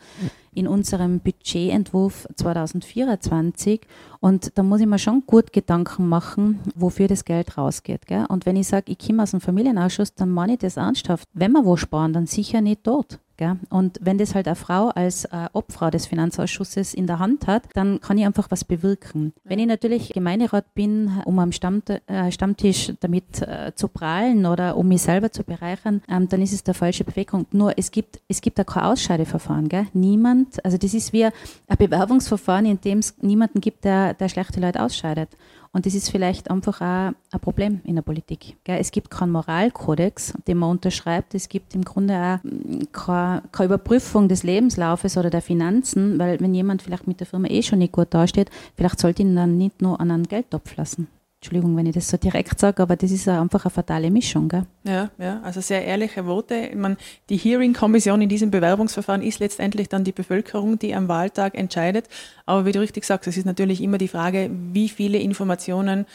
in 0.53 0.67
unserem 0.67 1.21
Budgetentwurf 1.21 2.27
2024 2.37 3.83
und 4.21 4.57
da 4.57 4.63
muss 4.63 4.81
ich 4.81 4.87
mir 4.87 4.99
schon 4.99 5.25
gut 5.27 5.53
Gedanken 5.53 6.09
machen, 6.09 6.61
wofür 6.75 7.09
das 7.09 7.25
Geld 7.25 7.59
rausgeht. 7.59 8.07
Gell? 8.07 8.25
Und 8.29 8.47
wenn 8.47 8.57
ich 8.57 8.69
sage, 8.69 8.93
ich 8.93 8.99
komme 8.99 9.23
aus 9.23 9.33
dem 9.33 9.41
Familienausschuss, 9.41 10.15
dann 10.15 10.31
meine 10.31 10.55
ich 10.55 10.59
das 10.61 10.79
ernsthaft. 10.79 11.29
Wenn 11.35 11.53
wir 11.53 11.65
wo 11.65 11.77
sparen, 11.77 12.13
dann 12.13 12.27
sicher 12.27 12.61
nicht 12.61 12.87
dort. 12.87 13.19
Gell? 13.37 13.57
Und 13.71 13.99
wenn 14.01 14.19
das 14.19 14.35
halt 14.35 14.47
eine 14.47 14.57
Frau 14.57 14.89
als 14.89 15.25
äh, 15.27 15.49
Obfrau 15.53 15.91
des 15.91 16.07
Finanzausschusses 16.07 16.95
in 16.95 17.07
der 17.07 17.19
Hand 17.19 17.47
hat, 17.47 17.65
dann 17.75 18.01
kann 18.01 18.19
ich 18.19 18.25
einfach 18.25 18.51
was 18.51 18.65
bewirken. 18.65 19.33
Wenn 19.45 19.59
ich 19.59 19.67
natürlich 19.67 20.13
Gemeinderat 20.13 20.75
bin, 20.75 21.11
um 21.25 21.39
am 21.39 21.53
Stammt, 21.53 21.91
äh, 21.91 22.31
Stammtisch 22.31 22.93
damit 23.01 23.43
äh, 23.43 23.73
zu 23.75 23.89
prahlen 23.89 24.47
oder 24.47 24.77
um 24.77 24.89
mich 24.89 25.03
selber 25.03 25.31
zu 25.31 25.45
bereichern, 25.45 26.03
ähm, 26.09 26.29
dann 26.29 26.43
ist 26.43 26.53
es 26.53 26.65
der 26.65 26.75
falsche 26.75 27.05
Bewegung. 27.05 27.47
Nur 27.53 27.77
es 27.77 27.91
gibt, 27.91 28.21
es 28.29 28.41
gibt 28.41 28.59
da 28.59 28.65
kein 28.65 28.85
Ausscheideverfahren. 28.85 29.69
Gell? 29.69 29.87
Niemand, 29.93 30.65
also 30.65 30.79
das 30.79 30.95
ist 30.95 31.13
wie 31.13 31.25
ein 31.25 31.33
Bewerbungsverfahren, 31.79 32.67
in 32.67 32.81
dem 32.81 32.99
es 32.99 33.17
niemanden 33.21 33.61
gibt, 33.61 33.85
der, 33.85 34.15
der 34.15 34.29
schlechte 34.29 34.61
Leute 34.61 34.83
ausscheidet. 34.83 35.31
Und 35.77 35.85
das 35.85 35.95
ist 35.95 36.09
vielleicht 36.09 36.51
einfach 36.51 36.81
auch 36.81 37.13
ein 37.33 37.41
Problem 37.43 37.83
in 37.85 37.97
der 37.97 38.03
Politik. 38.03 38.57
Es 38.65 38.91
gibt 38.91 39.11
keinen 39.11 39.33
Moralkodex, 39.33 40.33
den 40.49 40.57
man 40.57 40.71
unterschreibt. 40.71 41.35
Es 41.35 41.51
gibt 41.51 41.75
im 41.75 41.85
Grunde 41.85 42.15
auch 42.15 42.45
mm, 42.45 42.85
keine, 42.93 43.43
Überprüfung 43.61 44.27
des 44.27 44.43
Lebenslaufes 44.43 45.19
oder 45.19 45.29
der 45.29 45.43
Finanzen, 45.43 46.19
weil 46.19 46.41
wenn 46.41 46.55
jemand 46.55 46.81
vielleicht 46.81 47.07
mit 47.07 47.21
der 47.21 47.27
Firma 47.27 47.49
eh 47.49 47.63
schon 47.63 47.81
nicht 47.81 47.93
gut 47.93 48.15
dasteht, 48.15 48.49
vielleicht 48.75 48.99
sollte 48.99 49.21
ihn 49.21 49.37
dann 49.37 49.59
nicht 49.59 49.83
nur 49.83 50.01
an 50.01 50.11
einen 50.11 50.27
Geldtopf 50.27 50.75
lassen. 50.77 51.09
Entschuldigung, 51.41 51.77
wenn 51.77 51.87
ich 51.87 51.95
das 51.95 52.09
so 52.09 52.17
direkt 52.17 52.59
sage, 52.59 52.83
aber 52.83 52.97
das 52.97 53.11
ist 53.11 53.29
einfach 53.29 53.65
eine 53.65 53.71
fatale 53.71 54.11
Mischung. 54.11 54.49
Gell? 54.49 54.65
Ja, 54.85 55.11
ja, 55.19 55.41
also 55.43 55.61
sehr 55.61 55.85
ehrliche 55.85 56.25
Worte. 56.27 56.55
Ich 56.55 56.75
meine, 56.75 56.97
die 57.29 57.37
Hearing-Kommission 57.37 58.23
in 58.23 58.29
diesem 58.29 58.51
Bewerbungsverfahren 58.51 59.23
ist 59.23 59.39
letztendlich 59.39 59.89
dann 59.89 60.03
die 60.03 60.13
Bevölkerung, 60.13 60.79
die 60.79 60.95
am 60.95 61.09
Wahltag 61.09 61.55
entscheidet. 61.55 62.09
Aber 62.47 62.65
wie 62.65 62.73
du 62.73 62.81
richtig 62.81 63.05
sagst, 63.05 63.29
es 63.29 63.37
ist 63.37 63.45
natürlich 63.45 63.83
immer 63.83 63.99
die 63.99 64.09
Frage, 64.09 64.51
wie 64.73 64.89
viele 64.89 65.19
Informationen 65.19 66.07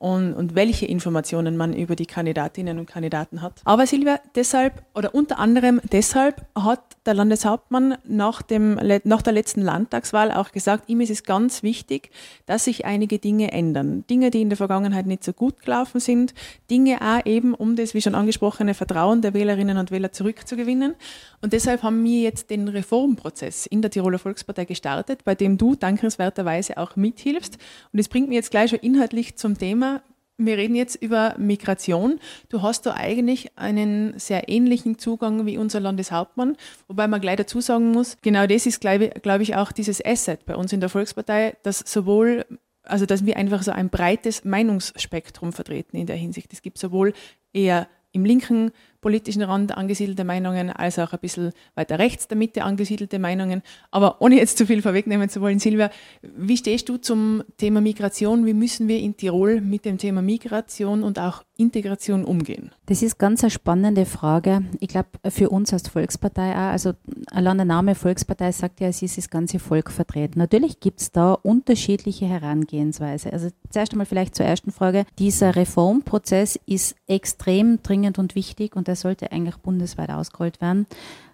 und, 0.00 0.32
und 0.32 0.54
welche 0.54 0.86
Informationen 0.86 1.58
man 1.58 1.74
über 1.74 1.94
die 1.94 2.06
Kandidatinnen 2.06 2.78
und 2.78 2.86
Kandidaten 2.86 3.42
hat. 3.42 3.60
Aber 3.64 3.86
Silvia, 3.86 4.18
deshalb 4.34 4.82
oder 4.94 5.14
unter 5.14 5.38
anderem 5.38 5.80
deshalb 5.92 6.46
hat 6.56 6.80
der 7.06 7.14
Landeshauptmann 7.14 7.96
nach, 8.04 8.42
dem, 8.42 8.78
nach 9.04 9.22
der 9.22 9.32
letzten 9.32 9.62
Landtagswahl 9.62 10.30
auch 10.30 10.52
gesagt, 10.52 10.88
ihm 10.88 11.00
ist 11.00 11.10
es 11.10 11.24
ganz 11.24 11.62
wichtig, 11.62 12.10
dass 12.44 12.64
sich 12.64 12.84
einige 12.84 13.18
Dinge 13.18 13.52
ändern. 13.52 14.04
Dinge, 14.08 14.30
die 14.30 14.42
in 14.42 14.50
der 14.50 14.58
Vergangenheit 14.58 15.06
nicht 15.06 15.24
so 15.24 15.32
gut 15.32 15.60
gelaufen 15.62 16.00
sind, 16.00 16.34
Dinge 16.70 16.98
auch 17.00 17.24
eben, 17.24 17.54
um 17.54 17.74
das, 17.74 17.94
wie 17.94 18.02
schon 18.02 18.14
angesprochene, 18.14 18.74
Vertrauen 18.74 19.22
der 19.22 19.32
Wählerinnen 19.32 19.78
und 19.78 19.90
Wähler 19.90 20.12
zurückzugewinnen. 20.12 20.94
Und 21.40 21.54
deshalb 21.54 21.82
haben 21.82 22.04
wir 22.04 22.20
jetzt 22.20 22.50
den 22.50 22.68
Reformprozess 22.68 23.64
in 23.64 23.80
der 23.80 23.90
Tiroler 23.90 24.18
Volkspartei 24.18 24.66
gestartet, 24.66 25.24
bei 25.24 25.34
dem 25.34 25.56
du 25.56 25.76
dankenswerterweise 25.76 26.76
auch 26.76 26.96
mithilfst. 26.96 27.56
Und 27.92 27.98
es 27.98 28.08
bringt 28.08 28.28
mich 28.28 28.36
jetzt 28.36 28.50
gleich 28.50 28.70
schon 28.70 28.80
inhaltlich 28.80 29.36
zum 29.36 29.56
Thema, 29.56 30.02
wir 30.46 30.56
reden 30.56 30.74
jetzt 30.74 30.96
über 30.96 31.34
Migration. 31.38 32.18
Du 32.48 32.62
hast 32.62 32.86
da 32.86 32.94
eigentlich 32.94 33.56
einen 33.56 34.18
sehr 34.18 34.48
ähnlichen 34.48 34.98
Zugang 34.98 35.46
wie 35.46 35.58
unser 35.58 35.80
Landeshauptmann, 35.80 36.56
wobei 36.88 37.08
man 37.08 37.20
gleich 37.20 37.36
dazu 37.36 37.60
sagen 37.60 37.92
muss, 37.92 38.16
genau 38.22 38.46
das 38.46 38.66
ist, 38.66 38.80
glaube 38.80 39.10
glaub 39.22 39.40
ich, 39.40 39.56
auch 39.56 39.72
dieses 39.72 40.04
Asset 40.04 40.44
bei 40.46 40.56
uns 40.56 40.72
in 40.72 40.80
der 40.80 40.88
Volkspartei, 40.88 41.56
dass 41.62 41.78
sowohl 41.80 42.46
also 42.82 43.06
dass 43.06 43.24
wir 43.26 43.36
einfach 43.36 43.62
so 43.62 43.70
ein 43.72 43.90
breites 43.90 44.44
Meinungsspektrum 44.44 45.52
vertreten 45.52 45.96
in 45.96 46.06
der 46.06 46.16
Hinsicht. 46.16 46.52
Es 46.52 46.62
gibt 46.62 46.78
sowohl 46.78 47.12
eher 47.52 47.88
im 48.12 48.24
linken 48.24 48.72
politischen 49.00 49.42
Rand 49.42 49.76
angesiedelte 49.76 50.24
Meinungen, 50.24 50.70
als 50.70 50.98
auch 50.98 51.12
ein 51.12 51.18
bisschen 51.20 51.52
weiter 51.74 51.98
rechts 51.98 52.28
der 52.28 52.36
Mitte 52.36 52.64
angesiedelte 52.64 53.18
Meinungen. 53.18 53.62
Aber 53.90 54.20
ohne 54.20 54.36
jetzt 54.36 54.58
zu 54.58 54.66
viel 54.66 54.82
vorwegnehmen 54.82 55.28
zu 55.28 55.40
wollen, 55.40 55.58
Silvia, 55.58 55.90
wie 56.22 56.56
stehst 56.56 56.88
du 56.88 56.96
zum 56.96 57.42
Thema 57.56 57.80
Migration? 57.80 58.46
Wie 58.46 58.54
müssen 58.54 58.88
wir 58.88 58.98
in 58.98 59.16
Tirol 59.16 59.60
mit 59.60 59.84
dem 59.84 59.98
Thema 59.98 60.22
Migration 60.22 61.02
und 61.02 61.18
auch 61.18 61.42
Integration 61.56 62.24
umgehen? 62.24 62.70
Das 62.86 63.02
ist 63.02 63.18
ganz 63.18 63.42
eine 63.42 63.50
spannende 63.50 64.06
Frage. 64.06 64.64
Ich 64.80 64.88
glaube, 64.88 65.08
für 65.30 65.50
uns 65.50 65.72
als 65.72 65.88
Volkspartei 65.88 66.52
auch, 66.52 66.72
also 66.72 66.92
allein 67.30 67.58
der 67.58 67.66
Name 67.66 67.94
Volkspartei 67.94 68.52
sagt 68.52 68.80
ja, 68.80 68.88
es 68.88 69.02
ist 69.02 69.18
das 69.18 69.30
ganze 69.30 69.58
Volk 69.58 69.90
vertreten. 69.90 70.38
Natürlich 70.38 70.80
gibt 70.80 71.00
es 71.00 71.12
da 71.12 71.34
unterschiedliche 71.34 72.26
Herangehensweise. 72.26 73.32
Also 73.32 73.48
zuerst 73.70 73.92
einmal 73.92 74.06
vielleicht 74.06 74.34
zur 74.34 74.46
ersten 74.46 74.72
Frage. 74.72 75.04
Dieser 75.18 75.56
Reformprozess 75.56 76.58
ist 76.66 76.96
extrem 77.06 77.82
dringend 77.82 78.18
und 78.18 78.34
wichtig 78.34 78.76
und 78.76 78.88
der 78.90 78.96
sollte 78.96 79.30
eigentlich 79.30 79.56
bundesweit 79.58 80.10
ausgerollt 80.10 80.60
werden 80.60 80.86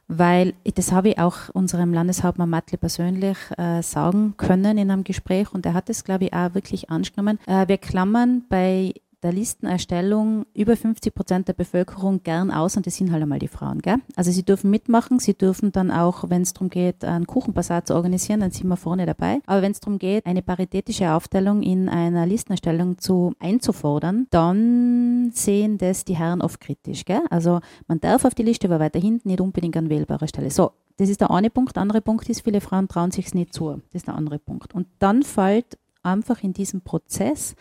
weil 0.09 0.55
das 0.63 0.93
habe 0.93 1.11
ich 1.11 1.19
auch 1.19 1.49
unserem 1.53 1.93
Landeshauptmann 1.93 2.49
Matle 2.49 2.79
persönlich 2.79 3.37
äh, 3.59 3.83
sagen 3.83 4.35
können 4.37 4.79
in 4.79 4.91
einem 4.91 5.05
Gespräch 5.05 5.53
und 5.53 5.67
er 5.67 5.75
hat 5.75 5.91
es, 5.91 6.05
glaube 6.05 6.27
ich, 6.27 6.33
auch 6.33 6.55
wirklich 6.55 6.91
angenommen. 6.91 7.39
Äh, 7.47 7.67
wir 7.69 7.79
klammern 7.79 8.45
bei 8.49 8.95
der 9.23 9.33
Listenerstellung 9.33 10.47
über 10.55 10.77
50 10.77 11.15
Prozent 11.15 11.49
der 11.49 11.55
Bevölkerung 11.55 12.23
gern 12.23 12.51
aus 12.51 12.77
und 12.77 12.87
das 12.87 12.97
sind 12.97 13.13
halt 13.13 13.23
einmal 13.23 13.39
die 13.39 13.49
Frauen. 13.49 13.81
Gell? 13.81 13.97
Also 14.15 14.31
sie 14.31 14.45
dürfen 14.45 14.71
mitmachen, 14.71 15.19
sie 15.19 15.35
dürfen 15.35 15.73
dann 15.73 15.91
auch, 15.91 16.29
wenn 16.29 16.43
es 16.43 16.53
darum 16.53 16.69
geht, 16.69 17.05
einen 17.05 17.27
Kuchenbasar 17.27 17.85
zu 17.85 17.95
organisieren, 17.95 18.41
dann 18.41 18.51
sind 18.51 18.69
wir 18.69 18.77
vorne 18.77 19.07
dabei. 19.07 19.41
Aber 19.47 19.63
wenn 19.63 19.73
es 19.73 19.81
darum 19.81 19.99
geht, 19.99 20.27
eine 20.27 20.43
paritätische 20.43 21.13
Aufteilung 21.13 21.63
in 21.63 21.89
einer 21.89 22.27
Listenerstellung 22.27 22.99
zu 22.99 23.33
einzufordern, 23.39 24.27
dann 24.31 25.31
sehen 25.33 25.79
das 25.79 26.05
die 26.05 26.17
Herren 26.17 26.43
oft 26.43 26.61
kritisch. 26.61 27.05
Gell? 27.05 27.23
Also 27.31 27.61
man 27.89 28.01
darf 28.01 28.25
auf 28.25 28.35
die 28.35 28.43
Liste, 28.43 28.69
aber 28.69 28.81
weiter 28.81 29.01
hinten 29.01 29.29
nicht 29.29 29.41
unbedingt 29.41 29.77
an 29.77 29.89
wählbarer 29.89 30.29
Stelle. 30.29 30.51
So, 30.51 30.73
das 30.99 31.09
ist 31.09 31.21
der 31.21 31.31
eine 31.31 31.51
Punkt. 31.51 31.77
Der 31.77 31.83
andere 31.83 32.01
Punkt 32.01 32.29
ist, 32.29 32.43
viele 32.43 32.61
Frauen 32.61 32.89
trauen 32.89 33.11
sich 33.11 33.35
nicht 33.35 33.53
zu. 33.53 33.83
Das 33.93 34.03
ist 34.03 34.07
der 34.09 34.15
andere 34.15 34.39
Punkt. 34.39 34.75
Und 34.75 34.87
dann 34.99 35.23
fällt 35.23 35.79
einfach 36.03 36.43
in 36.43 36.53
diesem 36.53 36.81
Prozess 36.81 37.55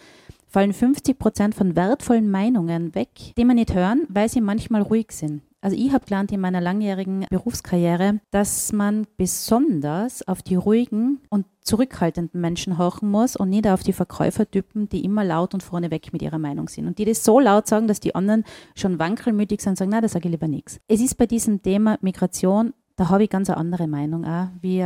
fallen 0.55 0.71
50 0.71 1.19
Prozent 1.19 1.53
von 1.53 1.75
wertvollen 1.75 2.31
Meinungen 2.31 2.95
weg, 2.95 3.09
die 3.37 3.43
man 3.43 3.57
nicht 3.57 3.73
hören, 3.73 4.07
weil 4.07 4.29
sie 4.29 4.39
manchmal 4.39 4.83
ruhig 4.83 5.07
sind. 5.09 5.41
Also 5.59 5.75
ich 5.75 5.91
habe 5.91 6.05
gelernt 6.05 6.31
in 6.31 6.39
meiner 6.39 6.61
langjährigen 6.61 7.25
Berufskarriere, 7.29 8.21
dass 8.31 8.71
man 8.71 9.05
besonders 9.17 10.25
auf 10.25 10.41
die 10.43 10.55
ruhigen 10.55 11.19
und 11.29 11.45
zurückhaltenden 11.59 12.39
Menschen 12.39 12.77
horchen 12.77 13.11
muss 13.11 13.35
und 13.35 13.49
nicht 13.49 13.67
auf 13.67 13.83
die 13.83 13.91
Verkäufertypen, 13.91 14.87
die 14.87 15.03
immer 15.03 15.25
laut 15.25 15.53
und 15.53 15.61
vorneweg 15.61 16.13
mit 16.13 16.21
ihrer 16.21 16.39
Meinung 16.39 16.69
sind. 16.69 16.87
Und 16.87 16.99
die 16.99 17.05
das 17.05 17.25
so 17.25 17.41
laut 17.41 17.67
sagen, 17.67 17.89
dass 17.89 17.99
die 17.99 18.15
anderen 18.15 18.45
schon 18.75 18.97
wankelmütig 18.97 19.59
sind 19.59 19.71
und 19.71 19.77
sagen, 19.77 19.91
na, 19.91 19.99
da 19.99 20.07
sage 20.07 20.29
ich 20.29 20.31
lieber 20.31 20.47
nichts. 20.47 20.79
Es 20.87 21.01
ist 21.01 21.17
bei 21.17 21.25
diesem 21.25 21.63
Thema 21.63 21.97
Migration 21.99 22.73
da 22.97 23.09
habe 23.09 23.23
ich 23.23 23.29
ganz 23.29 23.49
eine 23.49 23.57
andere 23.57 23.87
Meinung 23.87 24.25
auch, 24.25 24.47
wie 24.61 24.83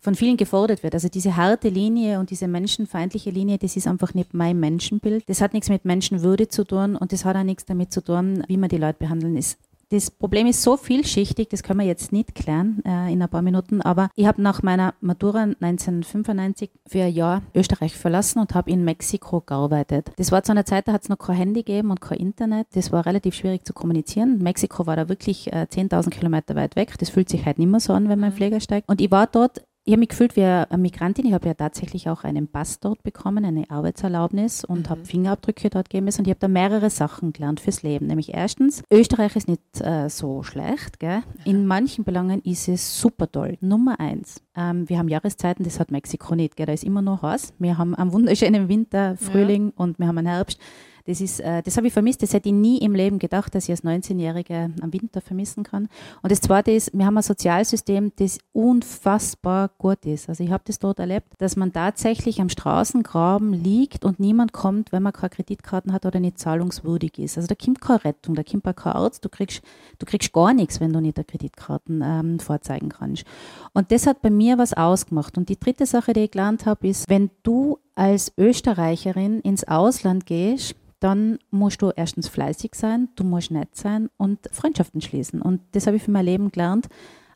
von 0.00 0.14
vielen 0.14 0.36
gefordert 0.36 0.82
wird. 0.82 0.94
Also 0.94 1.08
diese 1.08 1.36
harte 1.36 1.68
Linie 1.68 2.18
und 2.18 2.30
diese 2.30 2.48
menschenfeindliche 2.48 3.30
Linie, 3.30 3.58
das 3.58 3.76
ist 3.76 3.86
einfach 3.86 4.14
nicht 4.14 4.34
mein 4.34 4.58
Menschenbild. 4.58 5.28
Das 5.28 5.40
hat 5.40 5.52
nichts 5.52 5.68
mit 5.68 5.84
Menschenwürde 5.84 6.48
zu 6.48 6.64
tun 6.64 6.96
und 6.96 7.12
das 7.12 7.24
hat 7.24 7.36
auch 7.36 7.44
nichts 7.44 7.64
damit 7.64 7.92
zu 7.92 8.02
tun, 8.02 8.42
wie 8.48 8.56
man 8.56 8.68
die 8.68 8.78
Leute 8.78 8.98
behandeln. 8.98 9.36
ist 9.36 9.58
das 9.92 10.10
Problem 10.10 10.46
ist 10.46 10.62
so 10.62 10.78
vielschichtig, 10.78 11.50
das 11.50 11.62
können 11.62 11.80
wir 11.80 11.86
jetzt 11.86 12.12
nicht 12.12 12.34
klären 12.34 12.82
äh, 12.86 13.12
in 13.12 13.20
ein 13.22 13.28
paar 13.28 13.42
Minuten, 13.42 13.82
aber 13.82 14.08
ich 14.14 14.26
habe 14.26 14.40
nach 14.40 14.62
meiner 14.62 14.94
Matura 15.02 15.42
1995 15.42 16.70
für 16.86 17.02
ein 17.02 17.12
Jahr 17.12 17.42
Österreich 17.54 17.94
verlassen 17.94 18.38
und 18.38 18.54
habe 18.54 18.70
in 18.70 18.84
Mexiko 18.84 19.42
gearbeitet. 19.42 20.10
Das 20.16 20.32
war 20.32 20.42
zu 20.42 20.52
einer 20.52 20.64
Zeit, 20.64 20.88
da 20.88 20.94
hat 20.94 21.02
es 21.02 21.10
noch 21.10 21.18
kein 21.18 21.36
Handy 21.36 21.62
gegeben 21.62 21.90
und 21.90 22.00
kein 22.00 22.18
Internet. 22.18 22.68
Das 22.72 22.90
war 22.90 23.04
relativ 23.04 23.34
schwierig 23.34 23.66
zu 23.66 23.74
kommunizieren. 23.74 24.38
Mexiko 24.38 24.86
war 24.86 24.96
da 24.96 25.10
wirklich 25.10 25.52
äh, 25.52 25.66
10.000 25.70 26.08
Kilometer 26.08 26.54
weit 26.54 26.74
weg. 26.74 26.94
Das 26.98 27.10
fühlt 27.10 27.28
sich 27.28 27.44
halt 27.44 27.58
nicht 27.58 27.68
mehr 27.68 27.80
so 27.80 27.92
an, 27.92 28.08
wenn 28.08 28.18
man 28.18 28.30
in 28.30 28.36
Pfleger 28.36 28.60
steigt. 28.60 28.88
Und 28.88 29.02
ich 29.02 29.10
war 29.10 29.26
dort 29.26 29.62
ich 29.84 29.92
habe 29.92 30.00
mich 30.00 30.10
gefühlt 30.10 30.36
wie 30.36 30.44
eine 30.44 30.66
Migrantin. 30.78 31.26
Ich 31.26 31.32
habe 31.32 31.48
ja 31.48 31.54
tatsächlich 31.54 32.08
auch 32.08 32.22
einen 32.22 32.46
Pass 32.46 32.78
dort 32.78 33.02
bekommen, 33.02 33.44
eine 33.44 33.68
Arbeitserlaubnis 33.68 34.64
und 34.64 34.86
mhm. 34.86 34.90
habe 34.90 35.04
Fingerabdrücke 35.04 35.70
dort 35.70 35.90
gegeben 35.90 36.04
müssen. 36.04 36.20
Und 36.20 36.28
ich 36.28 36.30
habe 36.30 36.40
da 36.40 36.46
mehrere 36.46 36.88
Sachen 36.88 37.32
gelernt 37.32 37.58
fürs 37.58 37.82
Leben. 37.82 38.06
Nämlich 38.06 38.32
erstens, 38.32 38.84
Österreich 38.92 39.34
ist 39.34 39.48
nicht 39.48 39.80
äh, 39.80 40.08
so 40.08 40.44
schlecht. 40.44 41.00
Gell? 41.00 41.22
In 41.44 41.66
manchen 41.66 42.04
Belangen 42.04 42.40
ist 42.42 42.68
es 42.68 43.00
super 43.00 43.30
toll. 43.30 43.58
Nummer 43.60 43.98
eins, 43.98 44.40
ähm, 44.56 44.88
wir 44.88 44.98
haben 44.98 45.08
Jahreszeiten, 45.08 45.64
das 45.64 45.80
hat 45.80 45.90
Mexiko 45.90 46.36
nicht. 46.36 46.54
Gell? 46.54 46.66
Da 46.66 46.72
ist 46.72 46.84
immer 46.84 47.02
noch 47.02 47.22
heiß. 47.22 47.54
Wir 47.58 47.76
haben 47.76 47.96
einen 47.96 48.12
wunderschönen 48.12 48.68
Winter, 48.68 49.16
Frühling 49.16 49.66
ja. 49.66 49.72
und 49.76 49.98
wir 49.98 50.06
haben 50.06 50.18
einen 50.18 50.28
Herbst. 50.28 50.60
Das, 51.06 51.40
äh, 51.40 51.62
das 51.62 51.76
habe 51.76 51.86
ich 51.86 51.92
vermisst. 51.92 52.22
Das 52.22 52.32
hätte 52.32 52.48
ich 52.48 52.54
nie 52.54 52.78
im 52.78 52.94
Leben 52.94 53.18
gedacht, 53.18 53.54
dass 53.54 53.64
ich 53.64 53.70
als 53.70 53.84
19-Jährige 53.84 54.70
am 54.80 54.92
Winter 54.92 55.20
vermissen 55.20 55.64
kann. 55.64 55.88
Und 56.22 56.32
das 56.32 56.40
Zweite 56.40 56.70
ist, 56.70 56.96
wir 56.96 57.06
haben 57.06 57.16
ein 57.16 57.22
Sozialsystem, 57.22 58.12
das 58.16 58.38
unfassbar 58.52 59.70
gut 59.78 60.04
ist. 60.04 60.28
Also 60.28 60.44
ich 60.44 60.50
habe 60.50 60.62
das 60.66 60.78
dort 60.78 60.98
erlebt, 60.98 61.26
dass 61.38 61.56
man 61.56 61.72
tatsächlich 61.72 62.40
am 62.40 62.48
Straßengraben 62.48 63.52
liegt 63.52 64.04
und 64.04 64.20
niemand 64.20 64.52
kommt, 64.52 64.92
wenn 64.92 65.02
man 65.02 65.12
keine 65.12 65.30
Kreditkarten 65.30 65.92
hat 65.92 66.06
oder 66.06 66.20
nicht 66.20 66.38
zahlungswürdig 66.38 67.18
ist. 67.18 67.36
Also 67.36 67.48
da 67.48 67.54
kommt 67.54 67.80
keine 67.80 68.04
Rettung, 68.04 68.34
da 68.34 68.42
kommt 68.42 68.64
kein 68.64 68.92
Arzt. 68.92 69.24
Du 69.24 69.28
kriegst, 69.28 69.62
du 69.98 70.06
kriegst 70.06 70.32
gar 70.32 70.54
nichts, 70.54 70.80
wenn 70.80 70.92
du 70.92 71.00
nicht 71.00 71.16
der 71.16 71.24
Kreditkarten 71.24 72.02
ähm, 72.04 72.38
vorzeigen 72.38 72.88
kannst. 72.88 73.24
Und 73.72 73.90
das 73.90 74.06
hat 74.06 74.22
bei 74.22 74.30
mir 74.30 74.58
was 74.58 74.72
ausgemacht. 74.72 75.38
Und 75.38 75.48
die 75.48 75.58
dritte 75.58 75.86
Sache, 75.86 76.12
die 76.12 76.20
ich 76.20 76.30
gelernt 76.30 76.66
habe, 76.66 76.88
ist, 76.88 77.08
wenn 77.08 77.30
du 77.42 77.78
als 77.94 78.32
Österreicherin 78.38 79.40
ins 79.40 79.64
Ausland 79.64 80.26
gehst, 80.26 80.76
dann 81.00 81.38
musst 81.50 81.82
du 81.82 81.90
erstens 81.94 82.28
fleißig 82.28 82.74
sein, 82.74 83.08
du 83.16 83.24
musst 83.24 83.50
nett 83.50 83.74
sein 83.74 84.08
und 84.16 84.38
Freundschaften 84.52 85.00
schließen. 85.00 85.42
Und 85.42 85.60
das 85.72 85.86
habe 85.86 85.96
ich 85.96 86.02
für 86.04 86.12
mein 86.12 86.24
Leben 86.24 86.52
gelernt, 86.52 86.88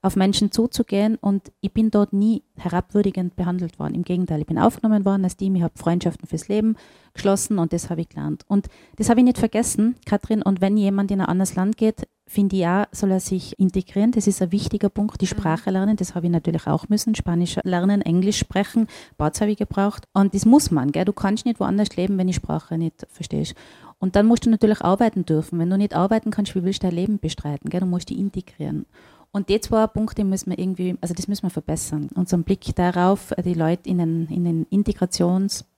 auf 0.02 0.14
Menschen 0.14 0.52
zuzugehen 0.52 1.16
und 1.16 1.50
ich 1.60 1.72
bin 1.72 1.90
dort 1.90 2.12
nie 2.12 2.44
herabwürdigend 2.56 3.34
behandelt 3.34 3.80
worden. 3.80 3.94
Im 3.94 4.04
Gegenteil, 4.04 4.40
ich 4.40 4.46
bin 4.46 4.58
aufgenommen 4.58 5.04
worden 5.04 5.24
als 5.24 5.36
Team, 5.36 5.56
ich 5.56 5.62
habe 5.62 5.76
Freundschaften 5.76 6.28
fürs 6.28 6.46
Leben 6.46 6.76
geschlossen 7.12 7.58
und 7.58 7.72
das 7.72 7.90
habe 7.90 8.02
ich 8.02 8.08
gelernt. 8.08 8.44
Und 8.46 8.68
das 8.96 9.10
habe 9.10 9.20
ich 9.20 9.24
nicht 9.24 9.38
vergessen, 9.38 9.96
Katrin. 10.06 10.42
Und 10.42 10.60
wenn 10.60 10.76
jemand 10.76 11.10
in 11.10 11.20
ein 11.20 11.26
anderes 11.26 11.56
Land 11.56 11.76
geht, 11.76 12.06
finde 12.26 12.56
ich 12.56 12.66
auch, 12.66 12.86
soll 12.92 13.12
er 13.12 13.20
sich 13.20 13.58
integrieren. 13.58 14.10
Das 14.10 14.26
ist 14.26 14.42
ein 14.42 14.52
wichtiger 14.52 14.88
Punkt, 14.88 15.20
die 15.20 15.26
mhm. 15.26 15.38
Sprache 15.38 15.70
lernen. 15.70 15.96
Das 15.96 16.14
habe 16.14 16.26
ich 16.26 16.32
natürlich 16.32 16.66
auch 16.66 16.88
müssen. 16.88 17.14
Spanisch 17.14 17.56
lernen, 17.62 18.02
Englisch 18.02 18.38
sprechen, 18.38 18.88
Bats 19.16 19.40
habe 19.40 19.52
ich 19.52 19.58
gebraucht. 19.58 20.04
Und 20.12 20.34
das 20.34 20.44
muss 20.44 20.70
man. 20.70 20.92
Gell? 20.92 21.04
Du 21.04 21.12
kannst 21.12 21.46
nicht 21.46 21.60
woanders 21.60 21.96
leben, 21.96 22.18
wenn 22.18 22.26
die 22.26 22.32
Sprache 22.32 22.76
nicht 22.78 23.06
verstehst. 23.10 23.54
Und 23.98 24.16
dann 24.16 24.26
musst 24.26 24.44
du 24.44 24.50
natürlich 24.50 24.82
arbeiten 24.82 25.24
dürfen. 25.24 25.58
Wenn 25.58 25.70
du 25.70 25.78
nicht 25.78 25.94
arbeiten 25.94 26.30
kannst, 26.30 26.54
wie 26.54 26.64
willst 26.64 26.82
du 26.82 26.88
dein 26.88 26.96
Leben 26.96 27.18
bestreiten? 27.18 27.70
Gell? 27.70 27.80
Du 27.80 27.86
musst 27.86 28.10
die 28.10 28.18
integrieren. 28.18 28.86
Und 29.32 29.48
die 29.50 29.60
zwei 29.60 29.86
Punkte 29.86 30.24
müssen 30.24 30.50
wir 30.50 30.58
irgendwie, 30.58 30.96
also 31.00 31.12
das 31.12 31.28
müssen 31.28 31.42
wir 31.42 31.50
verbessern. 31.50 32.08
Unseren 32.14 32.42
Blick 32.42 32.74
darauf, 32.74 33.34
die 33.44 33.54
Leute 33.54 33.88
in 33.88 33.98
den, 33.98 34.26
in 34.28 34.44
den 34.44 34.66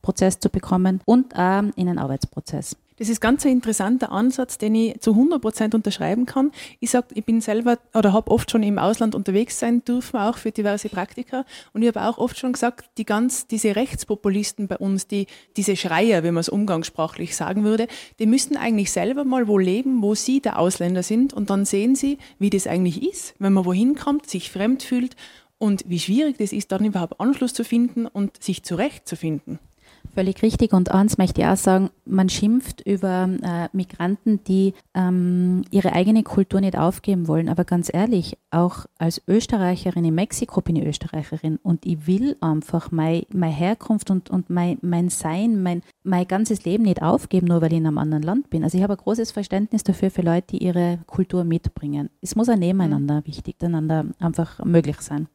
Integrationsprozess 0.08 0.40
zu 0.40 0.48
bekommen 0.48 1.00
und 1.04 1.36
auch 1.36 1.62
in 1.76 1.86
den 1.86 1.98
Arbeitsprozess. 1.98 2.76
Das 2.98 3.08
ist 3.08 3.20
ganz 3.20 3.46
ein 3.46 3.52
interessanter 3.52 4.10
Ansatz, 4.10 4.58
den 4.58 4.74
ich 4.74 5.00
zu 5.00 5.12
100 5.12 5.40
Prozent 5.40 5.72
unterschreiben 5.72 6.26
kann. 6.26 6.50
Ich 6.80 6.90
sage, 6.90 7.06
ich 7.14 7.24
bin 7.24 7.40
selber 7.40 7.78
oder 7.94 8.12
habe 8.12 8.32
oft 8.32 8.50
schon 8.50 8.64
im 8.64 8.76
Ausland 8.76 9.14
unterwegs 9.14 9.60
sein 9.60 9.84
dürfen, 9.84 10.18
auch 10.18 10.36
für 10.36 10.50
diverse 10.50 10.88
Praktika. 10.88 11.44
Und 11.72 11.82
ich 11.82 11.94
habe 11.94 12.02
auch 12.02 12.18
oft 12.18 12.36
schon 12.36 12.54
gesagt, 12.54 12.90
die 12.98 13.04
ganz, 13.04 13.46
diese 13.46 13.76
Rechtspopulisten 13.76 14.66
bei 14.66 14.78
uns, 14.78 15.06
die, 15.06 15.28
diese 15.56 15.76
Schreier, 15.76 16.24
wie 16.24 16.32
man 16.32 16.40
es 16.40 16.48
umgangssprachlich 16.48 17.36
sagen 17.36 17.62
würde, 17.62 17.86
die 18.18 18.26
müssten 18.26 18.56
eigentlich 18.56 18.90
selber 18.90 19.22
mal 19.22 19.46
wo 19.46 19.58
leben, 19.58 20.02
wo 20.02 20.16
sie 20.16 20.40
der 20.40 20.58
Ausländer 20.58 21.04
sind. 21.04 21.32
Und 21.32 21.50
dann 21.50 21.64
sehen 21.64 21.94
sie, 21.94 22.18
wie 22.40 22.50
das 22.50 22.66
eigentlich 22.66 23.08
ist, 23.08 23.36
wenn 23.38 23.52
man 23.52 23.64
wohin 23.64 23.94
kommt, 23.94 24.28
sich 24.28 24.50
fremd 24.50 24.82
fühlt 24.82 25.14
und 25.58 25.84
wie 25.86 26.00
schwierig 26.00 26.38
das 26.38 26.52
ist, 26.52 26.72
dann 26.72 26.84
überhaupt 26.84 27.20
Anschluss 27.20 27.52
zu 27.52 27.64
finden 27.64 28.06
und 28.06 28.42
sich 28.42 28.64
zurechtzufinden. 28.64 29.60
Völlig 30.14 30.42
richtig. 30.42 30.72
Und 30.72 30.90
eins 30.90 31.18
möchte 31.18 31.42
ich 31.42 31.46
auch 31.46 31.56
sagen, 31.56 31.90
man 32.04 32.28
schimpft 32.28 32.80
über 32.80 33.28
äh, 33.42 33.68
Migranten, 33.72 34.42
die 34.44 34.74
ähm, 34.94 35.64
ihre 35.70 35.92
eigene 35.92 36.22
Kultur 36.22 36.60
nicht 36.60 36.76
aufgeben 36.76 37.28
wollen. 37.28 37.48
Aber 37.48 37.64
ganz 37.64 37.92
ehrlich, 37.92 38.36
auch 38.50 38.86
als 38.98 39.22
Österreicherin 39.28 40.04
in 40.04 40.14
Mexiko 40.14 40.60
bin 40.60 40.76
ich 40.76 40.86
Österreicherin 40.86 41.58
und 41.62 41.86
ich 41.86 42.06
will 42.06 42.36
einfach 42.40 42.90
meine 42.90 43.26
mein 43.32 43.52
Herkunft 43.52 44.10
und, 44.10 44.30
und 44.30 44.50
mein, 44.50 44.78
mein 44.82 45.08
Sein, 45.08 45.62
mein, 45.62 45.82
mein 46.02 46.26
ganzes 46.26 46.64
Leben 46.64 46.84
nicht 46.84 47.02
aufgeben, 47.02 47.46
nur 47.46 47.60
weil 47.60 47.72
ich 47.72 47.78
in 47.78 47.86
einem 47.86 47.98
anderen 47.98 48.22
Land 48.22 48.50
bin. 48.50 48.64
Also 48.64 48.76
ich 48.76 48.82
habe 48.82 48.94
ein 48.94 49.02
großes 49.02 49.30
Verständnis 49.30 49.84
dafür 49.84 50.10
für 50.10 50.22
Leute, 50.22 50.48
die 50.50 50.64
ihre 50.64 50.98
Kultur 51.06 51.44
mitbringen. 51.44 52.10
Es 52.20 52.34
muss 52.34 52.48
ein 52.48 52.58
Nebeneinander 52.58 53.16
mhm. 53.16 53.26
wichtig, 53.26 53.56
einander 53.60 54.06
einfach 54.18 54.64
möglich 54.64 55.00
sein. 55.00 55.28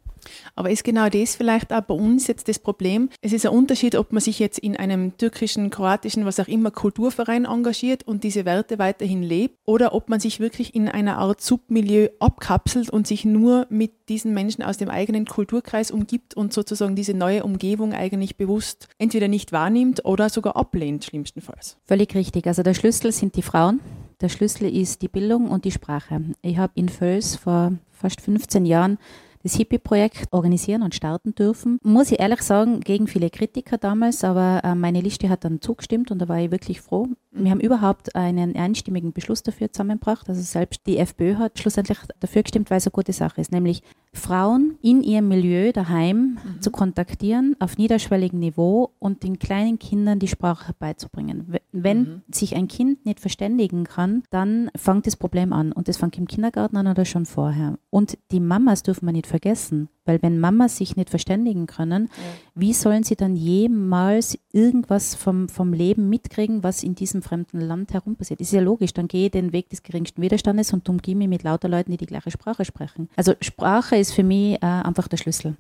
Aber 0.56 0.70
ist 0.70 0.84
genau 0.84 1.10
das 1.10 1.36
vielleicht 1.36 1.74
auch 1.74 1.82
bei 1.82 1.94
uns 1.94 2.28
jetzt 2.28 2.48
das 2.48 2.60
Problem? 2.60 3.10
Es 3.22 3.34
ist 3.34 3.46
ein 3.46 3.52
Unterschied, 3.52 3.96
ob 3.96 4.12
man 4.12 4.22
sich 4.22 4.40
jetzt 4.40 4.60
in 4.60 4.78
einem 4.78 5.18
türkischen, 5.18 5.70
kroatischen, 5.70 6.26
was 6.26 6.40
auch 6.40 6.48
immer 6.48 6.72
Kulturverein 6.72 7.46
engagiert 7.46 8.04
und 8.04 8.24
diese 8.24 8.46
Werte 8.46 8.80
weiterhin 8.80 9.24
lebt 9.24 9.58
oder 9.66 9.94
ob 9.94 10.10
man 10.10 10.20
sich 10.20 10.40
wirklich 10.40 10.76
in 10.76 10.88
einer 10.88 11.18
Art 11.18 11.42
Submilieu 11.42 12.10
abkapselt 12.20 12.90
und 12.90 13.08
sich 13.08 13.26
nur 13.26 13.68
mit 13.70 14.10
diesen 14.10 14.34
Menschen 14.34 14.64
aus 14.64 14.78
dem 14.78 14.90
eigenen 14.90 15.26
Kulturkreis 15.26 15.92
umgibt 15.92 16.36
und 16.36 16.54
sozusagen 16.54 16.96
diese 16.96 17.14
neue 17.14 17.44
Umgebung 17.44 17.94
eigentlich 17.94 18.38
bewusst 18.38 18.88
entweder 18.98 19.28
nicht 19.28 19.52
wahrnimmt 19.52 20.06
oder 20.06 20.30
sogar 20.30 20.56
ablehnt, 20.56 21.06
schlimmstenfalls. 21.06 21.78
Völlig 21.86 22.16
richtig. 22.16 22.48
Also 22.48 22.64
der 22.64 22.74
Schlüssel 22.74 23.12
sind 23.12 23.36
die 23.36 23.42
Frauen. 23.42 23.80
Der 24.22 24.30
Schlüssel 24.30 24.74
ist 24.74 25.02
die 25.02 25.08
Bildung 25.08 25.50
und 25.50 25.66
die 25.66 25.72
Sprache. 25.72 26.22
Ich 26.42 26.58
habe 26.58 26.74
in 26.76 26.90
Völs 26.90 27.36
vor 27.36 27.74
fast 27.92 28.22
15 28.22 28.66
Jahren 28.66 28.98
das 29.44 29.56
Hippie-Projekt 29.56 30.28
organisieren 30.32 30.82
und 30.82 30.96
starten 30.96 31.36
dürfen. 31.36 31.80
Muss 31.84 32.12
ich 32.12 32.20
ehrlich 32.20 32.42
sagen, 32.42 32.80
gegen 32.80 33.08
viele 33.08 33.30
Kritiker 33.30 33.78
damals, 33.78 34.24
aber 34.24 34.62
äh, 34.64 34.74
meine 34.74 35.02
Liste 35.02 35.30
hat 35.30 35.44
dann 35.44 35.62
zugestimmt 35.62 36.12
und 36.12 36.20
da 36.20 36.28
war 36.30 36.40
ich 36.40 36.52
wirklich 36.52 36.82
froh. 36.82 37.10
Wir 37.36 37.52
haben 37.52 37.60
überhaupt 37.60 38.16
einen 38.16 38.56
einstimmigen 38.56 39.12
Beschluss 39.12 39.42
dafür 39.42 39.72
zusammengebracht. 39.72 40.30
Also 40.30 40.42
selbst 40.42 40.86
die 40.86 40.98
FPÖ 40.98 41.36
hat 41.36 41.58
schlussendlich 41.58 41.98
dafür 42.20 42.44
gestimmt, 42.44 42.70
weil 42.70 42.78
es 42.78 42.86
eine 42.86 42.92
gute 42.92 43.14
Sache 43.14 43.42
ist, 43.42 43.52
nämlich 43.52 43.82
Frauen 44.14 44.78
in 44.82 45.02
ihrem 45.02 45.28
Milieu 45.28 45.72
daheim 45.72 46.38
mhm. 46.44 46.62
zu 46.62 46.70
kontaktieren 46.70 47.56
auf 47.60 47.78
niederschwelligem 47.78 48.40
Niveau 48.40 48.92
und 49.00 49.24
den 49.24 49.40
kleinen 49.40 49.80
Kindern 49.80 50.20
die 50.20 50.28
Sprache 50.28 50.74
beizubringen. 50.78 51.56
Wenn 51.72 52.00
mhm. 52.00 52.22
sich 52.30 52.56
ein 52.56 52.68
Kind 52.68 53.06
nicht 53.06 53.20
verständigen 53.20 53.86
kann, 53.86 54.24
dann 54.30 54.70
fängt 54.76 55.08
das 55.08 55.16
Problem 55.16 55.52
an 55.52 55.72
und 55.72 55.88
das 55.88 55.98
fängt 55.98 56.18
im 56.18 56.28
Kindergarten 56.28 56.78
an 56.78 56.88
oder 56.88 57.06
schon 57.06 57.26
vorher. 57.26 57.80
Und 57.90 58.18
die 58.32 58.40
Mamas 58.40 58.84
dürfen 58.84 59.08
wir 59.08 59.14
nicht 59.14 59.28
vergessen. 59.28 59.90
Weil 60.06 60.22
wenn 60.22 60.40
Mamas 60.40 60.78
sich 60.78 60.96
nicht 60.96 61.10
verständigen 61.10 61.66
können, 61.66 62.10
ja. 62.18 62.24
wie 62.56 62.74
sollen 62.74 63.04
sie 63.04 63.16
dann 63.16 63.36
jemals 63.36 64.38
irgendwas 64.52 65.16
vom, 65.16 65.48
vom 65.48 65.74
Leben 65.74 66.10
mitkriegen, 66.10 66.64
was 66.64 66.84
in 66.84 66.96
diesem 66.96 67.22
fremden 67.22 67.62
Land 67.62 67.94
herum 67.94 68.16
passiert? 68.16 68.42
Ist 68.42 68.52
ja 68.52 68.62
logisch, 68.62 68.94
dann 68.94 69.08
gehe 69.08 69.26
ich 69.26 69.32
den 69.32 69.54
Weg 69.54 69.70
des 69.70 69.84
geringsten 69.84 70.22
Widerstandes 70.22 70.74
und 70.74 70.88
umgehe 70.90 71.16
mich 71.16 71.30
mit 71.30 71.44
lauter 71.44 71.70
Leuten, 71.70 71.92
die 71.92 71.98
die 71.98 72.06
gleiche 72.06 72.32
Sprache 72.32 72.66
sprechen. 72.66 73.10
Also 73.16 73.34
Sprache 73.42 73.96
ist 73.96 74.14
für 74.14 74.24
mich 74.24 74.56
äh, 74.56 74.66
einfach 74.66 75.08
der 75.08 75.18
Schlüssel. 75.18 75.56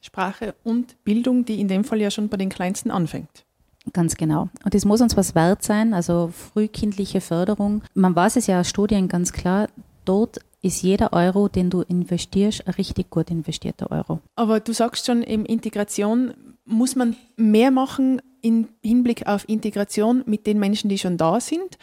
Sprache 0.00 0.54
und 0.64 1.02
Bildung, 1.04 1.44
die 1.44 1.60
in 1.60 1.68
dem 1.68 1.84
Fall 1.84 2.00
ja 2.00 2.10
schon 2.10 2.28
bei 2.28 2.36
den 2.36 2.50
Kleinsten 2.50 2.90
anfängt. 2.90 3.44
Ganz 3.92 4.16
genau. 4.16 4.48
Und 4.64 4.74
es 4.74 4.84
muss 4.84 5.00
uns 5.00 5.16
was 5.16 5.34
wert 5.34 5.62
sein, 5.62 5.94
also 5.94 6.30
frühkindliche 6.32 7.20
Förderung. 7.20 7.82
Man 7.94 8.14
weiß 8.14 8.36
es 8.36 8.46
ja 8.46 8.60
aus 8.60 8.68
Studien 8.68 9.08
ganz 9.08 9.32
klar, 9.32 9.68
dort 10.04 10.40
ist 10.62 10.82
jeder 10.82 11.12
Euro, 11.12 11.48
den 11.48 11.70
du 11.70 11.82
investierst, 11.82 12.66
ein 12.66 12.74
richtig 12.74 13.10
gut 13.10 13.30
investierter 13.30 13.90
Euro. 13.90 14.20
Aber 14.34 14.60
du 14.60 14.72
sagst 14.72 15.06
schon, 15.06 15.22
in 15.22 15.44
Integration 15.44 16.34
muss 16.64 16.96
man 16.96 17.16
mehr 17.36 17.70
machen 17.70 18.20
im 18.42 18.68
Hinblick 18.82 19.26
auf 19.26 19.48
Integration 19.48 20.22
mit 20.26 20.46
den 20.46 20.58
Menschen, 20.58 20.88
die 20.88 20.98
schon 20.98 21.16
da 21.16 21.40
sind 21.40 21.78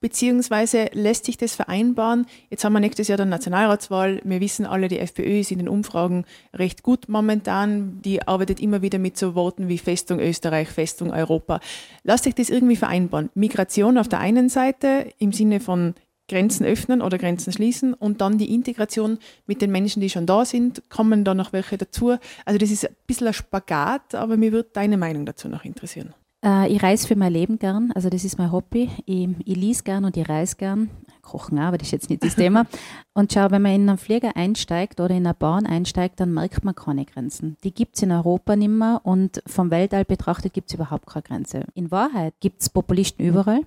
beziehungsweise 0.00 0.88
lässt 0.92 1.26
sich 1.26 1.36
das 1.36 1.54
vereinbaren? 1.54 2.26
Jetzt 2.48 2.64
haben 2.64 2.72
wir 2.72 2.80
nächstes 2.80 3.08
Jahr 3.08 3.18
dann 3.18 3.28
Nationalratswahl. 3.28 4.20
Wir 4.24 4.40
wissen 4.40 4.66
alle, 4.66 4.88
die 4.88 4.98
FPÖ 4.98 5.40
ist 5.40 5.50
in 5.50 5.58
den 5.58 5.68
Umfragen 5.68 6.24
recht 6.54 6.82
gut 6.82 7.08
momentan. 7.08 8.00
Die 8.02 8.26
arbeitet 8.26 8.60
immer 8.60 8.82
wieder 8.82 8.98
mit 8.98 9.16
so 9.16 9.34
Worten 9.34 9.68
wie 9.68 9.78
Festung 9.78 10.18
Österreich, 10.18 10.68
Festung 10.68 11.12
Europa. 11.12 11.60
Lässt 12.02 12.24
sich 12.24 12.34
das 12.34 12.50
irgendwie 12.50 12.76
vereinbaren? 12.76 13.30
Migration 13.34 13.98
auf 13.98 14.08
der 14.08 14.20
einen 14.20 14.48
Seite 14.48 15.12
im 15.18 15.32
Sinne 15.32 15.60
von 15.60 15.94
Grenzen 16.30 16.64
öffnen 16.64 17.02
oder 17.02 17.18
Grenzen 17.18 17.52
schließen 17.52 17.92
und 17.92 18.20
dann 18.20 18.38
die 18.38 18.54
Integration 18.54 19.18
mit 19.46 19.60
den 19.60 19.70
Menschen, 19.70 20.00
die 20.00 20.08
schon 20.08 20.26
da 20.26 20.44
sind, 20.44 20.88
kommen 20.88 21.24
da 21.24 21.34
noch 21.34 21.52
welche 21.52 21.76
dazu. 21.76 22.16
Also 22.44 22.58
das 22.58 22.70
ist 22.70 22.88
ein 22.88 22.94
bisschen 23.06 23.26
ein 23.26 23.34
Spagat, 23.34 24.14
aber 24.14 24.36
mir 24.36 24.52
würde 24.52 24.70
deine 24.72 24.96
Meinung 24.96 25.26
dazu 25.26 25.48
noch 25.48 25.64
interessieren. 25.64 26.14
Äh, 26.44 26.72
ich 26.72 26.82
reise 26.82 27.06
für 27.06 27.16
mein 27.16 27.32
Leben 27.32 27.58
gern, 27.58 27.92
also 27.94 28.08
das 28.08 28.24
ist 28.24 28.38
mein 28.38 28.52
Hobby. 28.52 28.88
Ich, 29.04 29.28
ich 29.44 29.56
lese 29.56 29.82
gern 29.82 30.04
und 30.04 30.16
ich 30.16 30.28
reise 30.28 30.56
gern. 30.56 30.88
Kochen 31.22 31.58
auch, 31.58 31.64
aber 31.64 31.78
das 31.78 31.88
ist 31.88 31.92
jetzt 31.92 32.10
nicht 32.10 32.24
das 32.24 32.34
Thema. 32.34 32.66
Und 33.14 33.32
schau, 33.32 33.50
wenn 33.50 33.62
man 33.62 33.72
in 33.72 33.88
einen 33.88 33.98
Flieger 33.98 34.36
einsteigt 34.36 35.00
oder 35.00 35.14
in 35.14 35.26
eine 35.26 35.34
Bahn 35.34 35.66
einsteigt, 35.66 36.18
dann 36.18 36.32
merkt 36.32 36.64
man 36.64 36.74
keine 36.74 37.04
Grenzen. 37.04 37.56
Die 37.62 37.72
gibt 37.72 37.96
es 37.96 38.02
in 38.02 38.10
Europa 38.10 38.56
nicht 38.56 38.70
mehr 38.70 39.00
und 39.04 39.42
vom 39.46 39.70
Weltall 39.70 40.04
betrachtet 40.04 40.54
gibt 40.54 40.70
es 40.70 40.74
überhaupt 40.74 41.06
keine 41.06 41.22
Grenze. 41.22 41.66
In 41.74 41.90
Wahrheit 41.90 42.34
gibt 42.40 42.62
es 42.62 42.70
Populisten 42.70 43.24
überall. 43.24 43.60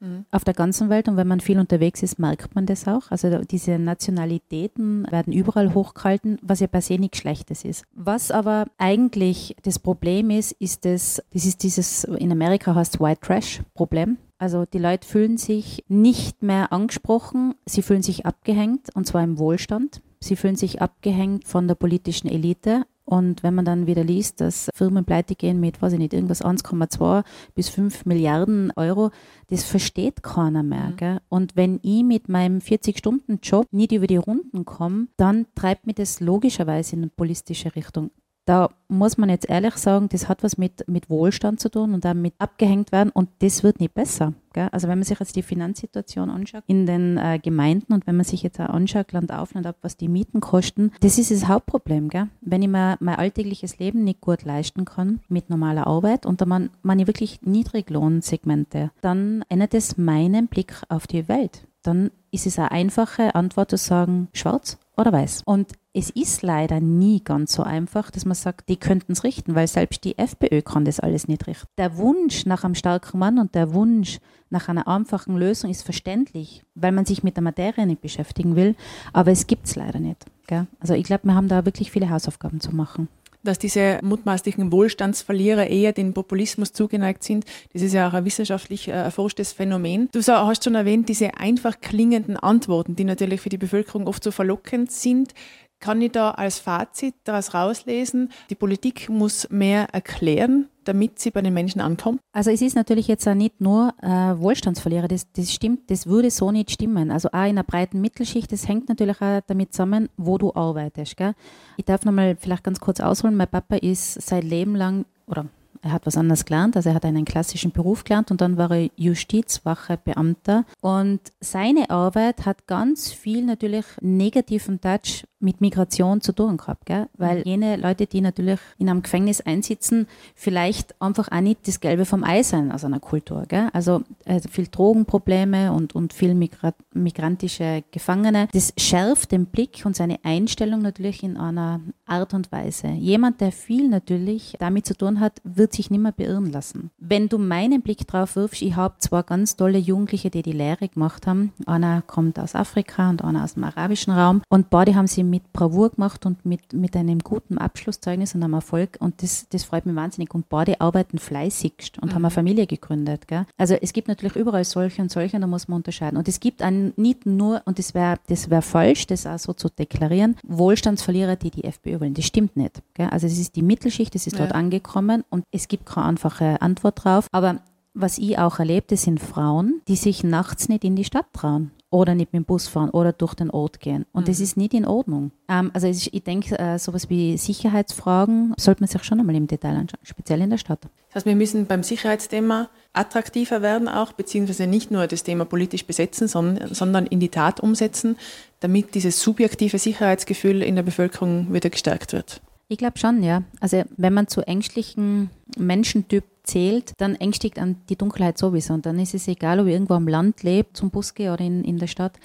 Mhm. 0.00 0.24
Auf 0.30 0.44
der 0.44 0.54
ganzen 0.54 0.88
Welt 0.88 1.08
und 1.08 1.16
wenn 1.16 1.26
man 1.26 1.40
viel 1.40 1.58
unterwegs 1.58 2.02
ist, 2.02 2.18
merkt 2.18 2.54
man 2.54 2.66
das 2.66 2.86
auch. 2.86 3.10
Also 3.10 3.38
diese 3.40 3.78
Nationalitäten 3.78 5.06
werden 5.10 5.32
überall 5.32 5.74
hochgehalten, 5.74 6.38
was 6.42 6.60
ja 6.60 6.66
per 6.66 6.82
se 6.82 6.98
nichts 6.98 7.18
Schlechtes 7.18 7.64
ist. 7.64 7.84
Was 7.94 8.30
aber 8.30 8.66
eigentlich 8.78 9.56
das 9.62 9.78
Problem 9.78 10.30
ist, 10.30 10.52
ist 10.52 10.84
das, 10.84 11.22
das 11.32 11.44
ist 11.44 11.62
dieses, 11.62 12.04
in 12.04 12.32
Amerika 12.32 12.74
heißt 12.74 13.00
White 13.00 13.20
Trash 13.20 13.62
Problem. 13.74 14.18
Also 14.38 14.64
die 14.64 14.78
Leute 14.78 15.06
fühlen 15.06 15.36
sich 15.36 15.84
nicht 15.88 16.42
mehr 16.42 16.72
angesprochen, 16.72 17.54
sie 17.66 17.82
fühlen 17.82 18.02
sich 18.02 18.24
abgehängt 18.24 18.94
und 18.94 19.06
zwar 19.06 19.24
im 19.24 19.38
Wohlstand. 19.38 20.00
Sie 20.20 20.36
fühlen 20.36 20.56
sich 20.56 20.82
abgehängt 20.82 21.46
von 21.46 21.68
der 21.68 21.74
politischen 21.76 22.28
Elite 22.28 22.84
und 23.08 23.42
wenn 23.42 23.54
man 23.54 23.64
dann 23.64 23.86
wieder 23.86 24.04
liest, 24.04 24.42
dass 24.42 24.68
Firmen 24.74 25.06
pleite 25.06 25.34
gehen 25.34 25.60
mit, 25.60 25.80
weiß 25.80 25.94
ich 25.94 25.98
nicht, 25.98 26.12
irgendwas 26.12 26.44
1,2 26.44 27.24
bis 27.54 27.70
5 27.70 28.04
Milliarden 28.04 28.70
Euro, 28.76 29.12
das 29.48 29.64
versteht 29.64 30.22
keiner 30.22 30.62
mehr. 30.62 30.90
Mhm. 30.90 30.96
Gell? 30.96 31.20
Und 31.30 31.56
wenn 31.56 31.80
ich 31.82 32.04
mit 32.04 32.28
meinem 32.28 32.58
40-Stunden-Job 32.58 33.66
nicht 33.70 33.92
über 33.92 34.06
die 34.06 34.18
Runden 34.18 34.66
komme, 34.66 35.06
dann 35.16 35.46
treibt 35.54 35.86
mich 35.86 35.96
das 35.96 36.20
logischerweise 36.20 36.96
in 36.96 37.02
eine 37.02 37.10
politische 37.10 37.74
Richtung 37.74 38.10
da 38.48 38.70
muss 38.88 39.18
man 39.18 39.28
jetzt 39.28 39.50
ehrlich 39.50 39.74
sagen, 39.74 40.08
das 40.08 40.26
hat 40.26 40.42
was 40.42 40.56
mit, 40.56 40.88
mit 40.88 41.10
Wohlstand 41.10 41.60
zu 41.60 41.70
tun 41.70 41.92
und 41.92 42.06
damit 42.06 42.32
abgehängt 42.38 42.92
werden 42.92 43.10
und 43.10 43.28
das 43.40 43.62
wird 43.62 43.78
nicht 43.78 43.92
besser. 43.92 44.32
Gell? 44.54 44.70
Also 44.72 44.88
wenn 44.88 44.98
man 44.98 45.04
sich 45.04 45.20
jetzt 45.20 45.36
die 45.36 45.42
Finanzsituation 45.42 46.30
anschaut 46.30 46.64
in 46.66 46.86
den 46.86 47.18
äh, 47.18 47.38
Gemeinden 47.38 47.92
und 47.92 48.06
wenn 48.06 48.16
man 48.16 48.24
sich 48.24 48.42
jetzt 48.42 48.58
auch 48.58 48.70
anschaut, 48.70 49.12
Land 49.12 49.32
auf, 49.32 49.52
Land 49.52 49.66
ab, 49.66 49.76
was 49.82 49.98
die 49.98 50.08
Mieten 50.08 50.40
kosten, 50.40 50.92
das 51.00 51.18
ist 51.18 51.30
das 51.30 51.46
Hauptproblem. 51.46 52.08
Gell? 52.08 52.28
Wenn 52.40 52.62
ich 52.62 52.68
mir 52.68 52.96
mein 53.00 53.16
alltägliches 53.16 53.78
Leben 53.78 54.02
nicht 54.02 54.22
gut 54.22 54.44
leisten 54.44 54.86
kann 54.86 55.20
mit 55.28 55.50
normaler 55.50 55.86
Arbeit 55.86 56.24
und 56.24 56.40
da 56.40 56.46
man, 56.46 56.70
man 56.82 57.06
wirklich 57.06 57.42
Niedriglohnsegmente, 57.42 58.92
dann 59.02 59.44
ändert 59.50 59.74
es 59.74 59.98
meinen 59.98 60.46
Blick 60.46 60.72
auf 60.88 61.06
die 61.06 61.28
Welt. 61.28 61.66
Dann 61.82 62.10
ist 62.30 62.46
es 62.46 62.58
eine 62.58 62.70
einfache 62.70 63.34
Antwort 63.34 63.70
zu 63.70 63.76
sagen, 63.76 64.28
schwarz 64.32 64.78
oder 64.98 65.12
weiß. 65.12 65.42
Und 65.44 65.72
es 65.94 66.10
ist 66.10 66.42
leider 66.42 66.80
nie 66.80 67.22
ganz 67.22 67.52
so 67.52 67.62
einfach, 67.62 68.10
dass 68.10 68.24
man 68.24 68.34
sagt, 68.34 68.68
die 68.68 68.76
könnten 68.76 69.12
es 69.12 69.24
richten, 69.24 69.54
weil 69.54 69.66
selbst 69.68 70.04
die 70.04 70.18
FPÖ 70.18 70.62
kann 70.62 70.84
das 70.84 71.00
alles 71.00 71.28
nicht 71.28 71.46
richten. 71.46 71.68
Der 71.78 71.96
Wunsch 71.96 72.46
nach 72.46 72.64
einem 72.64 72.74
starken 72.74 73.18
Mann 73.18 73.38
und 73.38 73.54
der 73.54 73.72
Wunsch 73.72 74.18
nach 74.50 74.68
einer 74.68 74.88
einfachen 74.88 75.36
Lösung 75.36 75.70
ist 75.70 75.82
verständlich, 75.82 76.62
weil 76.74 76.92
man 76.92 77.06
sich 77.06 77.22
mit 77.22 77.36
der 77.36 77.42
Materie 77.42 77.86
nicht 77.86 78.00
beschäftigen 78.00 78.56
will, 78.56 78.74
aber 79.12 79.30
es 79.30 79.46
gibt 79.46 79.66
es 79.66 79.76
leider 79.76 80.00
nicht. 80.00 80.24
Gell? 80.46 80.66
Also 80.80 80.94
ich 80.94 81.04
glaube, 81.04 81.24
wir 81.24 81.34
haben 81.34 81.48
da 81.48 81.64
wirklich 81.64 81.90
viele 81.90 82.10
Hausaufgaben 82.10 82.60
zu 82.60 82.74
machen 82.74 83.08
dass 83.42 83.58
diese 83.58 83.98
mutmaßlichen 84.02 84.72
Wohlstandsverlierer 84.72 85.66
eher 85.66 85.92
den 85.92 86.14
Populismus 86.14 86.72
zugeneigt 86.72 87.22
sind. 87.22 87.44
Das 87.72 87.82
ist 87.82 87.92
ja 87.92 88.08
auch 88.08 88.14
ein 88.14 88.24
wissenschaftlich 88.24 88.88
äh, 88.88 88.92
erforschtes 88.92 89.52
Phänomen. 89.52 90.08
Du 90.12 90.20
hast 90.20 90.64
schon 90.64 90.74
erwähnt, 90.74 91.08
diese 91.08 91.36
einfach 91.38 91.80
klingenden 91.80 92.36
Antworten, 92.36 92.96
die 92.96 93.04
natürlich 93.04 93.40
für 93.40 93.48
die 93.48 93.58
Bevölkerung 93.58 94.06
oft 94.06 94.22
so 94.22 94.30
verlockend 94.30 94.90
sind. 94.90 95.32
Kann 95.80 96.02
ich 96.02 96.12
da 96.12 96.32
als 96.32 96.58
Fazit 96.58 97.14
daraus 97.24 97.54
rauslesen, 97.54 98.30
die 98.50 98.56
Politik 98.56 99.08
muss 99.08 99.48
mehr 99.50 99.88
erklären, 99.92 100.68
damit 100.84 101.20
sie 101.20 101.30
bei 101.30 101.40
den 101.40 101.54
Menschen 101.54 101.80
ankommt? 101.80 102.20
Also 102.32 102.50
es 102.50 102.62
ist 102.62 102.74
natürlich 102.74 103.06
jetzt 103.06 103.28
auch 103.28 103.34
nicht 103.34 103.60
nur 103.60 103.94
äh, 104.02 104.08
Wohlstandsverlierer, 104.08 105.06
das, 105.06 105.30
das 105.32 105.52
stimmt, 105.52 105.90
das 105.90 106.06
würde 106.06 106.30
so 106.30 106.50
nicht 106.50 106.72
stimmen. 106.72 107.12
Also 107.12 107.28
auch 107.28 107.44
in 107.44 107.50
einer 107.50 107.62
breiten 107.62 108.00
Mittelschicht, 108.00 108.50
das 108.50 108.66
hängt 108.66 108.88
natürlich 108.88 109.20
auch 109.20 109.40
damit 109.46 109.72
zusammen, 109.72 110.08
wo 110.16 110.36
du 110.36 110.52
arbeitest. 110.54 111.16
Gell? 111.16 111.34
Ich 111.76 111.84
darf 111.84 112.04
nochmal 112.04 112.36
vielleicht 112.36 112.64
ganz 112.64 112.80
kurz 112.80 112.98
ausholen, 113.00 113.36
mein 113.36 113.48
Papa 113.48 113.76
ist 113.76 114.20
sein 114.20 114.42
Leben 114.42 114.74
lang, 114.74 115.04
oder 115.26 115.46
er 115.82 115.92
hat 115.92 116.06
was 116.06 116.16
anderes 116.16 116.44
gelernt, 116.44 116.76
also 116.76 116.88
er 116.88 116.94
hat 116.94 117.04
einen 117.04 117.24
klassischen 117.24 117.72
Beruf 117.72 118.04
gelernt 118.04 118.30
und 118.30 118.40
dann 118.40 118.56
war 118.56 118.70
er 118.70 118.90
Justizwachebeamter. 118.96 120.64
Und 120.80 121.20
seine 121.40 121.90
Arbeit 121.90 122.46
hat 122.46 122.66
ganz 122.66 123.12
viel 123.12 123.44
natürlich 123.44 123.84
negativen 124.00 124.80
Touch 124.80 125.24
mit 125.40 125.60
Migration 125.60 126.20
zu 126.20 126.32
tun 126.32 126.56
gehabt, 126.56 126.86
gell? 126.86 127.08
weil 127.16 127.42
jene 127.46 127.76
Leute, 127.76 128.06
die 128.06 128.20
natürlich 128.20 128.60
in 128.78 128.88
einem 128.88 129.02
Gefängnis 129.02 129.40
einsitzen, 129.40 130.06
vielleicht 130.34 131.00
einfach 131.00 131.30
auch 131.30 131.40
nicht 131.40 131.66
das 131.68 131.80
Gelbe 131.80 132.04
vom 132.04 132.24
Ei 132.24 132.42
sein 132.42 132.72
aus 132.72 132.84
einer 132.84 133.00
Kultur. 133.00 133.44
Gell? 133.46 133.68
Also 133.72 134.02
äh, 134.24 134.40
viel 134.40 134.66
Drogenprobleme 134.66 135.72
und, 135.72 135.94
und 135.94 136.12
viel 136.12 136.34
Migra 136.34 136.74
migrantische 136.92 137.84
Gefangene. 137.90 138.48
Das 138.52 138.72
schärft 138.76 139.32
den 139.32 139.46
Blick 139.46 139.82
und 139.84 139.94
seine 139.94 140.18
Einstellung 140.24 140.82
natürlich 140.82 141.22
in 141.22 141.36
einer 141.36 141.80
Art 142.06 142.34
und 142.34 142.50
Weise. 142.50 142.88
Jemand, 142.88 143.40
der 143.40 143.52
viel 143.52 143.88
natürlich 143.88 144.56
damit 144.58 144.86
zu 144.86 144.94
tun 144.94 145.20
hat, 145.20 145.40
wird 145.44 145.72
sich 145.72 145.90
nicht 145.90 146.00
mehr 146.00 146.12
beirren 146.12 146.50
lassen. 146.50 146.90
Wenn 146.98 147.28
du 147.28 147.38
meinen 147.38 147.82
Blick 147.82 148.06
drauf 148.06 148.36
wirfst, 148.36 148.62
ich 148.62 148.76
habe 148.76 148.94
zwei 148.98 149.22
ganz 149.22 149.56
tolle 149.56 149.78
Jugendliche, 149.78 150.30
die 150.30 150.42
die 150.42 150.52
Lehre 150.52 150.88
gemacht 150.88 151.26
haben. 151.26 151.52
Einer 151.66 152.02
kommt 152.02 152.38
aus 152.38 152.54
Afrika 152.54 153.10
und 153.10 153.22
einer 153.22 153.44
aus 153.44 153.54
dem 153.54 153.64
arabischen 153.64 154.12
Raum 154.12 154.42
und 154.48 154.70
beide 154.70 154.94
haben 154.94 155.06
sie 155.06 155.27
mit 155.28 155.52
Bravour 155.52 155.90
gemacht 155.90 156.26
und 156.26 156.44
mit, 156.44 156.72
mit 156.72 156.96
einem 156.96 157.20
guten 157.20 157.58
Abschlusszeugnis 157.58 158.34
und 158.34 158.42
einem 158.42 158.54
Erfolg. 158.54 158.96
Und 159.00 159.22
das, 159.22 159.46
das 159.50 159.64
freut 159.64 159.86
mich 159.86 159.96
wahnsinnig. 159.96 160.34
Und 160.34 160.48
beide 160.48 160.80
arbeiten 160.80 161.18
fleißigst 161.18 161.98
und 161.98 162.10
mhm. 162.10 162.14
haben 162.14 162.24
eine 162.24 162.30
Familie 162.30 162.66
gegründet. 162.66 163.28
Gell? 163.28 163.46
Also 163.56 163.74
es 163.74 163.92
gibt 163.92 164.08
natürlich 164.08 164.36
überall 164.36 164.64
solche 164.64 165.02
und 165.02 165.10
solche, 165.10 165.36
und 165.36 165.42
da 165.42 165.46
muss 165.46 165.68
man 165.68 165.76
unterscheiden. 165.76 166.16
Und 166.16 166.28
es 166.28 166.40
gibt 166.40 166.62
einen, 166.62 166.92
nicht 166.96 167.26
nur, 167.26 167.62
und 167.64 167.78
das 167.78 167.94
wäre 167.94 168.16
das 168.28 168.50
wär 168.50 168.62
falsch, 168.62 169.06
das 169.06 169.26
auch 169.26 169.38
so 169.38 169.52
zu 169.52 169.68
deklarieren, 169.68 170.36
Wohlstandsverlierer, 170.46 171.36
die 171.36 171.50
die 171.50 171.64
FPÖ 171.64 172.00
wollen. 172.00 172.14
Das 172.14 172.24
stimmt 172.24 172.56
nicht. 172.56 172.82
Gell? 172.94 173.08
Also 173.08 173.26
es 173.26 173.38
ist 173.38 173.56
die 173.56 173.62
Mittelschicht, 173.62 174.14
das 174.14 174.26
ist 174.26 174.38
ja. 174.38 174.44
dort 174.44 174.52
angekommen 174.52 175.24
und 175.30 175.44
es 175.52 175.68
gibt 175.68 175.86
keine 175.86 176.06
einfache 176.06 176.60
Antwort 176.60 177.04
drauf. 177.04 177.26
Aber 177.32 177.60
was 177.94 178.18
ich 178.18 178.38
auch 178.38 178.58
erlebte, 178.58 178.96
sind 178.96 179.20
Frauen, 179.20 179.80
die 179.88 179.96
sich 179.96 180.22
nachts 180.22 180.68
nicht 180.68 180.84
in 180.84 180.94
die 180.94 181.04
Stadt 181.04 181.26
trauen 181.32 181.72
oder 181.90 182.14
nicht 182.14 182.32
mit 182.32 182.42
dem 182.42 182.44
Bus 182.44 182.68
fahren 182.68 182.90
oder 182.90 183.12
durch 183.12 183.34
den 183.34 183.50
Ort 183.50 183.80
gehen. 183.80 184.04
Und 184.12 184.24
mhm. 184.24 184.26
das 184.26 184.40
ist 184.40 184.56
nicht 184.56 184.74
in 184.74 184.84
Ordnung. 184.84 185.30
Ähm, 185.48 185.70
also 185.74 185.86
ich, 185.86 186.12
ich 186.12 186.22
denke, 186.22 186.58
äh, 186.58 186.78
sowas 186.78 187.08
wie 187.08 187.36
Sicherheitsfragen 187.36 188.54
sollte 188.58 188.82
man 188.82 188.88
sich 188.88 189.02
schon 189.04 189.20
einmal 189.20 189.36
im 189.36 189.46
Detail 189.46 189.76
anschauen, 189.76 190.00
speziell 190.02 190.40
in 190.42 190.50
der 190.50 190.58
Stadt. 190.58 190.80
Das 191.08 191.16
heißt, 191.16 191.26
wir 191.26 191.36
müssen 191.36 191.66
beim 191.66 191.82
Sicherheitsthema 191.82 192.68
attraktiver 192.92 193.62
werden 193.62 193.88
auch, 193.88 194.12
beziehungsweise 194.12 194.66
nicht 194.66 194.90
nur 194.90 195.06
das 195.06 195.22
Thema 195.22 195.44
politisch 195.44 195.86
besetzen, 195.86 196.28
sondern, 196.28 196.74
sondern 196.74 197.06
in 197.06 197.20
die 197.20 197.30
Tat 197.30 197.60
umsetzen, 197.60 198.16
damit 198.60 198.94
dieses 198.94 199.22
subjektive 199.22 199.78
Sicherheitsgefühl 199.78 200.62
in 200.62 200.76
der 200.76 200.82
Bevölkerung 200.82 201.52
wieder 201.52 201.70
gestärkt 201.70 202.12
wird. 202.12 202.42
Ich 202.70 202.76
glaube 202.76 202.98
schon, 202.98 203.22
ja. 203.22 203.42
Also 203.60 203.82
wenn 203.96 204.12
man 204.12 204.28
zu 204.28 204.46
ängstlichen 204.46 205.30
Menschentyp 205.56 206.24
zählt, 206.44 206.92
dann 206.98 207.14
ängstigt 207.14 207.58
an 207.58 207.76
die 207.88 207.96
Dunkelheit 207.96 208.36
sowieso. 208.36 208.74
Und 208.74 208.84
dann 208.84 208.98
ist 208.98 209.14
es 209.14 209.26
egal, 209.26 209.60
ob 209.60 209.66
ich 209.66 209.72
irgendwo 209.72 209.94
am 209.94 210.06
Land 210.06 210.42
lebt, 210.42 210.76
zum 210.76 210.90
Bus 210.90 211.14
gehe 211.14 211.32
oder 211.32 211.44
in, 211.44 211.64
in 211.64 211.78
der 211.78 211.86
Stadt. 211.86 212.18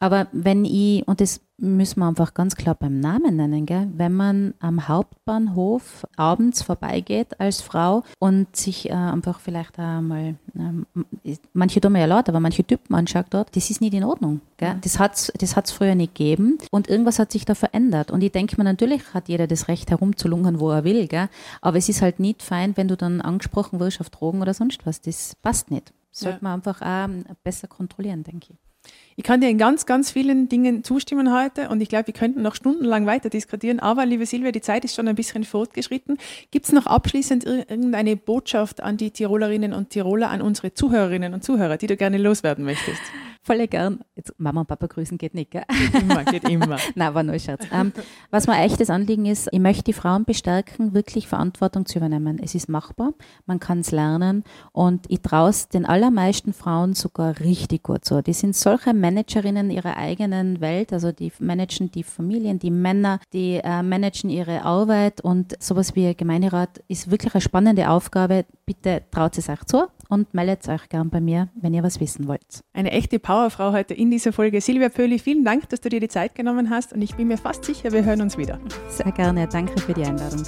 Aber 0.00 0.28
wenn 0.32 0.64
ich, 0.64 1.06
und 1.08 1.20
das 1.20 1.40
müssen 1.60 1.98
wir 1.98 2.06
einfach 2.06 2.34
ganz 2.34 2.54
klar 2.54 2.76
beim 2.76 3.00
Namen 3.00 3.34
nennen, 3.34 3.66
gell? 3.66 3.88
wenn 3.96 4.14
man 4.14 4.54
am 4.60 4.86
Hauptbahnhof 4.86 6.06
abends 6.16 6.62
vorbeigeht 6.62 7.40
als 7.40 7.60
Frau 7.60 8.04
und 8.20 8.54
sich 8.54 8.90
äh, 8.90 8.92
einfach 8.92 9.40
vielleicht 9.40 9.76
einmal, 9.78 10.36
äh, 11.24 11.36
manche 11.52 11.80
tun 11.80 11.92
mir 11.92 12.00
ja 12.00 12.06
laut, 12.06 12.28
aber 12.28 12.38
manche 12.38 12.62
Typen 12.62 12.94
anschaut 12.94 13.26
dort, 13.30 13.56
das 13.56 13.70
ist 13.70 13.80
nicht 13.80 13.94
in 13.94 14.04
Ordnung. 14.04 14.40
Gell? 14.56 14.76
Das 14.82 15.00
hat 15.00 15.16
es 15.16 15.32
das 15.36 15.56
hat's 15.56 15.72
früher 15.72 15.96
nicht 15.96 16.14
gegeben 16.14 16.58
und 16.70 16.88
irgendwas 16.88 17.18
hat 17.18 17.32
sich 17.32 17.44
da 17.44 17.56
verändert. 17.56 18.12
Und 18.12 18.22
ich 18.22 18.30
denke 18.30 18.56
mir, 18.56 18.64
natürlich 18.64 19.12
hat 19.12 19.28
jeder 19.28 19.48
das 19.48 19.66
Recht 19.66 19.90
herumzulungern, 19.90 20.60
wo 20.60 20.70
er 20.70 20.84
will, 20.84 21.08
gell? 21.08 21.28
aber 21.60 21.76
es 21.76 21.88
ist 21.88 22.02
halt 22.02 22.20
nicht 22.20 22.42
fein, 22.42 22.76
wenn 22.76 22.86
du 22.86 22.96
dann 22.96 23.20
angesprochen 23.20 23.80
wirst 23.80 24.00
auf 24.00 24.10
Drogen 24.10 24.42
oder 24.42 24.54
sonst 24.54 24.86
was. 24.86 25.00
Das 25.00 25.34
passt 25.42 25.72
nicht. 25.72 25.92
Sollte 26.12 26.38
ja. 26.38 26.42
man 26.42 26.52
einfach 26.54 26.82
auch 26.82 27.34
besser 27.42 27.66
kontrollieren, 27.66 28.22
denke 28.22 28.52
ich. 28.52 28.67
Ich 29.18 29.24
kann 29.24 29.40
dir 29.40 29.48
in 29.48 29.58
ganz, 29.58 29.84
ganz 29.84 30.12
vielen 30.12 30.48
Dingen 30.48 30.84
zustimmen 30.84 31.34
heute 31.36 31.70
und 31.70 31.80
ich 31.80 31.88
glaube, 31.88 32.06
wir 32.06 32.14
könnten 32.14 32.40
noch 32.40 32.54
stundenlang 32.54 33.04
weiter 33.04 33.28
diskutieren. 33.28 33.80
Aber, 33.80 34.06
liebe 34.06 34.24
Silvia, 34.24 34.52
die 34.52 34.60
Zeit 34.60 34.84
ist 34.84 34.94
schon 34.94 35.08
ein 35.08 35.16
bisschen 35.16 35.42
fortgeschritten. 35.42 36.18
Gibt 36.52 36.66
es 36.66 36.72
noch 36.72 36.86
abschließend 36.86 37.44
irgendeine 37.44 38.14
Botschaft 38.14 38.80
an 38.80 38.96
die 38.96 39.10
Tirolerinnen 39.10 39.72
und 39.72 39.90
Tiroler, 39.90 40.30
an 40.30 40.40
unsere 40.40 40.72
Zuhörerinnen 40.72 41.34
und 41.34 41.42
Zuhörer, 41.42 41.78
die 41.78 41.88
du 41.88 41.96
gerne 41.96 42.16
loswerden 42.16 42.64
möchtest? 42.64 43.02
Voll 43.42 43.66
gern. 43.66 44.00
Jetzt 44.14 44.34
Mama 44.38 44.60
und 44.60 44.66
Papa 44.66 44.86
grüßen 44.86 45.16
geht 45.16 45.34
nicht, 45.34 45.50
gell? 45.50 45.64
Geht 45.68 46.02
immer, 46.02 46.24
geht 46.24 46.48
immer. 46.48 46.76
Nein, 46.94 47.14
war 47.14 47.22
nur 47.22 47.38
Scherz. 47.38 47.64
Ähm, 47.72 47.92
was 48.30 48.46
mir 48.46 48.58
echtes 48.58 48.90
Anliegen 48.90 49.26
ist, 49.26 49.48
ich 49.52 49.60
möchte 49.60 49.84
die 49.84 49.92
Frauen 49.92 50.24
bestärken, 50.24 50.92
wirklich 50.92 51.28
Verantwortung 51.28 51.86
zu 51.86 51.98
übernehmen. 51.98 52.38
Es 52.42 52.54
ist 52.54 52.68
machbar, 52.68 53.14
man 53.46 53.58
kann 53.58 53.80
es 53.80 53.90
lernen 53.90 54.44
und 54.72 55.06
ich 55.08 55.22
traue 55.22 55.50
es 55.50 55.68
den 55.68 55.86
allermeisten 55.86 56.52
Frauen 56.52 56.94
sogar 56.94 57.40
richtig 57.40 57.84
gut 57.84 58.04
so. 58.04 58.20
Die 58.20 58.32
sind 58.32 58.54
solche 58.54 58.92
Managerinnen 58.92 59.70
ihrer 59.70 59.96
eigenen 59.96 60.60
Welt, 60.60 60.92
also 60.92 61.12
die 61.12 61.32
managen 61.38 61.90
die 61.90 62.02
Familien, 62.02 62.58
die 62.58 62.70
Männer, 62.70 63.20
die 63.32 63.60
äh, 63.62 63.82
managen 63.82 64.30
ihre 64.30 64.62
Arbeit 64.64 65.20
und 65.20 65.60
sowas 65.62 65.94
wie 65.94 66.14
Gemeinderat 66.14 66.82
ist 66.88 67.10
wirklich 67.10 67.34
eine 67.34 67.40
spannende 67.40 67.88
Aufgabe. 67.88 68.44
Bitte 68.66 69.02
traut 69.10 69.38
es 69.38 69.48
euch 69.48 69.64
zu 69.64 69.86
und 70.08 70.34
meldet 70.34 70.68
euch 70.68 70.88
gern 70.88 71.10
bei 71.10 71.20
mir, 71.20 71.48
wenn 71.54 71.74
ihr 71.74 71.82
was 71.82 72.00
wissen 72.00 72.26
wollt. 72.28 72.64
Eine 72.72 72.92
echte 72.92 73.18
Powerfrau 73.18 73.72
heute 73.72 73.94
in 73.94 74.10
dieser 74.10 74.32
Folge. 74.32 74.60
Silvia 74.60 74.88
Pöli, 74.88 75.18
vielen 75.18 75.44
Dank, 75.44 75.68
dass 75.68 75.80
du 75.80 75.88
dir 75.88 76.00
die 76.00 76.08
Zeit 76.08 76.34
genommen 76.34 76.70
hast 76.70 76.92
und 76.92 77.02
ich 77.02 77.14
bin 77.14 77.28
mir 77.28 77.38
fast 77.38 77.64
sicher, 77.64 77.92
wir 77.92 78.04
hören 78.04 78.22
uns 78.22 78.36
wieder. 78.38 78.58
Sehr 78.88 79.12
gerne. 79.12 79.48
Danke 79.48 79.80
für 79.80 79.94
die 79.94 80.04
Einladung. 80.04 80.42